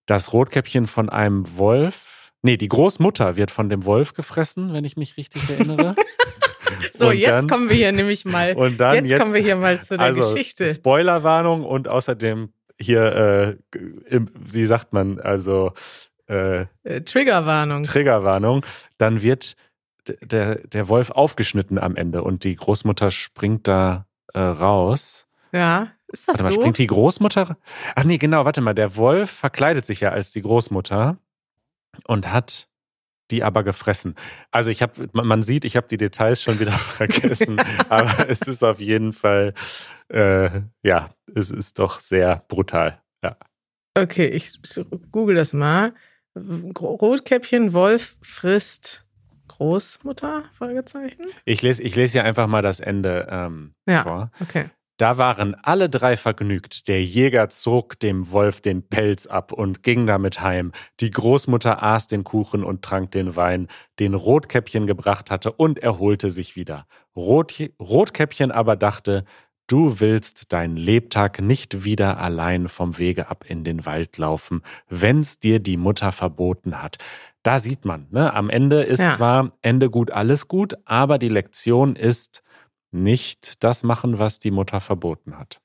das 0.05 0.35
Rotkäppchen 0.35 0.87
von 0.87 1.09
einem 1.09 1.57
Wolf, 1.57 2.33
nee, 2.43 2.59
die 2.59 2.69
Großmutter 2.69 3.37
wird 3.37 3.51
von 3.51 3.71
dem 3.71 3.87
Wolf 3.87 4.13
gefressen, 4.13 4.75
wenn 4.75 4.85
ich 4.85 4.97
mich 4.97 5.17
richtig 5.17 5.49
erinnere. 5.49 5.95
So, 6.95 7.09
Und 7.09 7.17
jetzt 7.19 7.29
dann- 7.31 7.49
kommen 7.49 7.69
wir 7.69 7.77
hier 7.77 7.93
nämlich 7.93 8.25
mal. 8.25 8.55
Und 8.55 8.79
dann 8.81 9.05
jetzt, 9.05 9.21
kommen 9.21 9.35
wir 9.35 9.43
hier 9.43 9.57
mal 9.57 9.81
zu 9.81 9.97
der 9.97 10.07
also 10.07 10.33
Geschichte. 10.33 10.73
Spoilerwarnung 10.73 11.65
und 11.65 11.87
außerdem 11.87 12.53
hier, 12.83 13.57
äh, 13.75 13.79
im, 14.09 14.29
wie 14.35 14.65
sagt 14.67 14.93
man, 14.93 15.21
also 15.21 15.73
äh, 16.29 16.67
Äh, 16.83 17.03
Triggerwarnung. 17.03 17.83
Triggerwarnung, 17.85 18.65
dann 18.99 19.23
wird 19.23 19.57
der, 20.21 20.57
der 20.67 20.89
Wolf 20.89 21.11
aufgeschnitten 21.11 21.79
am 21.79 21.97
Ende 21.97 22.23
und 22.23 22.45
die 22.45 22.57
Großmutter 22.57 23.11
springt 23.11 23.69
da 23.69 24.07
äh, 24.35 24.41
raus. 24.41 25.27
Ja, 25.53 25.89
ist 26.09 26.29
das 26.29 26.35
Warte 26.35 26.43
mal, 26.45 26.53
so? 26.53 26.61
springt 26.61 26.79
die 26.79 26.87
Großmutter? 26.87 27.57
Ach 27.95 28.05
nee, 28.05 28.19
genau, 28.19 28.45
warte 28.45 28.61
mal, 28.61 28.75
der 28.75 28.97
Wolf 28.97 29.31
verkleidet 29.31 29.85
sich 29.87 30.01
ja 30.01 30.11
als 30.11 30.33
die 30.33 30.43
Großmutter 30.43 31.19
und 32.07 32.33
hat 32.33 32.69
die 33.31 33.45
aber 33.45 33.63
gefressen. 33.63 34.15
Also 34.51 34.71
ich 34.71 34.83
habe, 34.83 35.09
man 35.13 35.43
sieht, 35.43 35.65
ich 35.65 35.77
habe 35.77 35.89
die 35.89 35.97
Details 35.97 36.43
schon 36.43 36.59
wieder 36.61 36.73
vergessen, 36.99 37.61
aber 37.89 38.29
es 38.29 38.43
ist 38.43 38.63
auf 38.63 38.81
jeden 38.81 39.13
Fall, 39.13 39.55
äh, 40.09 40.63
ja, 40.83 41.11
es 41.35 41.51
ist 41.51 41.79
doch 41.79 42.01
sehr 42.01 42.45
brutal. 42.49 43.01
Ja. 43.23 43.37
Okay, 43.95 44.27
ich 44.29 44.61
google 45.11 45.37
das 45.37 45.53
mal. 45.53 45.95
Rotkäppchen 46.37 47.73
Wolf 47.73 48.17
frisst 48.23 49.07
Großmutter? 49.49 50.45
Fragezeichen. 50.55 51.27
Ich 51.45 51.63
lese, 51.63 51.83
ich 51.83 51.95
lese 51.95 52.19
ja 52.19 52.25
einfach 52.25 52.47
mal 52.47 52.63
das 52.63 52.81
Ende 52.81 53.27
ähm, 53.31 53.75
Ja. 53.87 54.03
vor. 54.03 54.31
Okay. 54.41 54.71
Da 54.99 55.19
waren 55.19 55.55
alle 55.57 55.89
drei 55.91 56.17
vergnügt. 56.17 56.87
Der 56.87 57.03
Jäger 57.03 57.49
zog 57.49 57.99
dem 57.99 58.31
Wolf 58.31 58.61
den 58.61 58.87
Pelz 58.89 59.27
ab 59.27 59.53
und 59.53 59.83
ging 59.83 60.07
damit 60.07 60.41
heim. 60.41 60.73
Die 61.01 61.11
Großmutter 61.11 61.83
aß 61.83 62.07
den 62.07 62.25
Kuchen 62.25 62.63
und 62.63 62.83
trank 62.83 63.11
den 63.11 63.35
Wein, 63.35 63.69
den 63.99 64.15
Rotkäppchen 64.15 64.87
gebracht 64.87 65.31
hatte, 65.31 65.53
und 65.53 65.79
erholte 65.81 66.31
sich 66.31 66.57
wieder. 66.57 66.87
Rot, 67.17 67.55
Rotkäppchen 67.81 68.53
aber 68.53 68.77
dachte, 68.77 69.25
du 69.73 70.01
willst 70.01 70.53
deinen 70.53 70.77
Lebtag 70.77 71.41
nicht 71.41 71.85
wieder 71.85 72.19
allein 72.19 72.69
vom 72.69 72.99
Wege 72.99 73.31
ab 73.31 73.45
in 73.49 73.65
den 73.65 73.87
Wald 73.87 74.19
laufen, 74.19 74.61
wenn's 74.91 75.39
dir 75.41 75.61
die 75.61 75.79
Mutter 75.79 76.13
verboten 76.13 76.83
hat. 76.83 76.99
Da 77.43 77.59
sieht 77.59 77.87
man, 77.87 78.07
ne? 78.11 78.35
am 78.35 78.51
Ende 78.51 78.83
ist 78.83 79.01
Ja. 79.01 79.17
zwar 79.17 79.53
Ende 79.63 79.89
gut, 79.89 80.11
alles 80.11 80.47
gut, 80.47 80.77
aber 80.85 81.17
die 81.17 81.31
Lektion 81.31 81.97
ist, 81.97 82.43
nicht 82.91 83.65
das 83.65 83.83
machen, 83.83 84.19
was 84.19 84.41
die 84.41 84.51
Mutter 84.51 84.83
verboten 84.83 85.39
hat. 85.39 85.62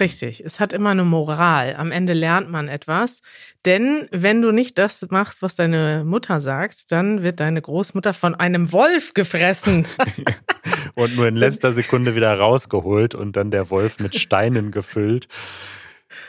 Richtig. 0.00 0.42
Es 0.44 0.58
hat 0.58 0.72
immer 0.72 0.90
eine 0.90 1.04
Moral. 1.04 1.76
Am 1.76 1.92
Ende 1.92 2.14
lernt 2.14 2.50
man 2.50 2.68
etwas. 2.68 3.20
Denn 3.66 4.08
wenn 4.10 4.40
du 4.40 4.50
nicht 4.50 4.78
das 4.78 5.06
machst, 5.10 5.42
was 5.42 5.54
deine 5.54 6.02
Mutter 6.04 6.40
sagt, 6.40 6.90
dann 6.90 7.22
wird 7.22 7.40
deine 7.40 7.60
Großmutter 7.60 8.14
von 8.14 8.34
einem 8.34 8.72
Wolf 8.72 9.12
gefressen. 9.12 9.86
Und 10.94 11.16
nur 11.16 11.28
in 11.28 11.34
letzter 11.36 11.72
Sekunde 11.72 12.14
wieder 12.14 12.34
rausgeholt 12.38 13.14
und 13.14 13.36
dann 13.36 13.50
der 13.50 13.70
Wolf 13.70 13.98
mit 13.98 14.14
Steinen 14.14 14.70
gefüllt. 14.70 15.28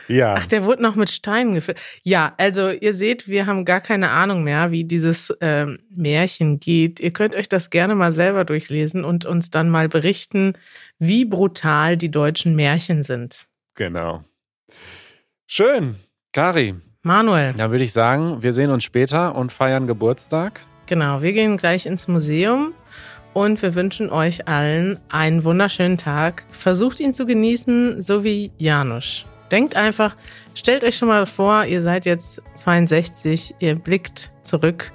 Ja, 0.08 0.36
Ach, 0.38 0.48
der 0.48 0.64
wurde 0.64 0.82
noch 0.82 0.96
mit 0.96 1.10
Steinen 1.10 1.54
gefüllt. 1.54 1.80
Ja, 2.04 2.34
also 2.38 2.70
ihr 2.70 2.94
seht, 2.94 3.28
wir 3.28 3.46
haben 3.46 3.66
gar 3.66 3.82
keine 3.82 4.10
Ahnung 4.10 4.44
mehr, 4.44 4.72
wie 4.72 4.86
dieses 4.86 5.34
ähm, 5.42 5.80
Märchen 5.90 6.60
geht. 6.60 7.00
Ihr 7.00 7.12
könnt 7.12 7.36
euch 7.36 7.50
das 7.50 7.70
gerne 7.70 7.96
mal 7.96 8.12
selber 8.12 8.46
durchlesen 8.46 9.04
und 9.04 9.26
uns 9.26 9.52
dann 9.52 9.70
mal 9.70 9.90
berichten, 9.90 10.54
wie 11.00 11.26
brutal 11.26 11.98
die 11.98 12.12
deutschen 12.12 12.56
Märchen 12.56 13.04
sind. 13.04 13.48
Genau. 13.76 14.24
Schön. 15.48 15.96
Kari, 16.32 16.76
Manuel, 17.04 17.54
dann 17.54 17.70
würde 17.72 17.84
ich 17.84 17.94
sagen, 17.94 18.42
wir 18.42 18.54
sehen 18.54 18.72
uns 18.72 18.84
später 18.84 19.36
und 19.36 19.52
feiern 19.52 19.88
Geburtstag. 19.88 20.62
genau, 20.86 21.22
wir 21.22 21.34
gehen 21.34 21.58
gleich 21.58 21.86
ins 21.86 22.08
Museum 22.08 22.74
und 23.34 23.62
wir 23.62 23.76
wünschen 23.76 24.10
euch 24.10 24.48
allen 24.48 25.00
einen 25.10 25.44
wunderschönen 25.44 25.98
Tag. 25.98 26.46
Versucht 26.52 27.00
ihn 27.00 27.14
zu 27.14 27.26
genießen, 27.26 28.02
so 28.02 28.24
wie 28.24 28.52
Janusz. 28.58 29.26
Denkt 29.52 29.76
einfach, 29.76 30.16
stellt 30.56 30.84
euch 30.84 30.98
schon 30.98 31.10
mal 31.10 31.26
vor, 31.26 31.66
ihr 31.66 31.82
seid 31.82 32.06
jetzt 32.06 32.42
62, 32.56 33.56
ihr 33.60 33.76
blickt 33.76 34.32
zurück 34.42 34.92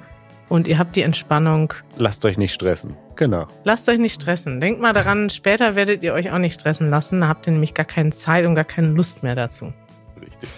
und 0.49 0.69
ihr 0.69 0.79
habt 0.79 0.97
die 0.97 1.03
Entspannung. 1.03 1.75
Lasst 1.97 2.25
euch 2.25 2.39
nicht 2.39 2.55
stressen. 2.55 2.97
Genau. 3.17 3.47
Lasst 3.65 3.89
euch 3.89 3.99
nicht 3.99 4.21
stressen. 4.21 4.61
Denkt 4.61 4.81
mal 4.81 4.93
daran, 4.93 5.31
später 5.31 5.75
werdet 5.75 6.03
ihr 6.03 6.15
euch 6.15 6.31
auch 6.31 6.39
nicht 6.39 6.61
stressen 6.61 6.91
lassen. 6.91 7.21
Da 7.21 7.29
habt 7.29 7.47
ihr 7.47 7.53
nämlich 7.53 7.75
gar 7.75 7.87
keine 7.87 8.11
Zeit 8.11 8.47
und 8.47 8.55
gar 8.55 8.65
keine 8.65 8.89
Lust 8.89 9.23
mehr 9.23 9.35
dazu. 9.35 9.73
Richtig. 10.21 10.49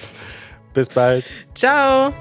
Bis 0.74 0.88
bald. 0.88 1.33
Ciao! 1.55 2.12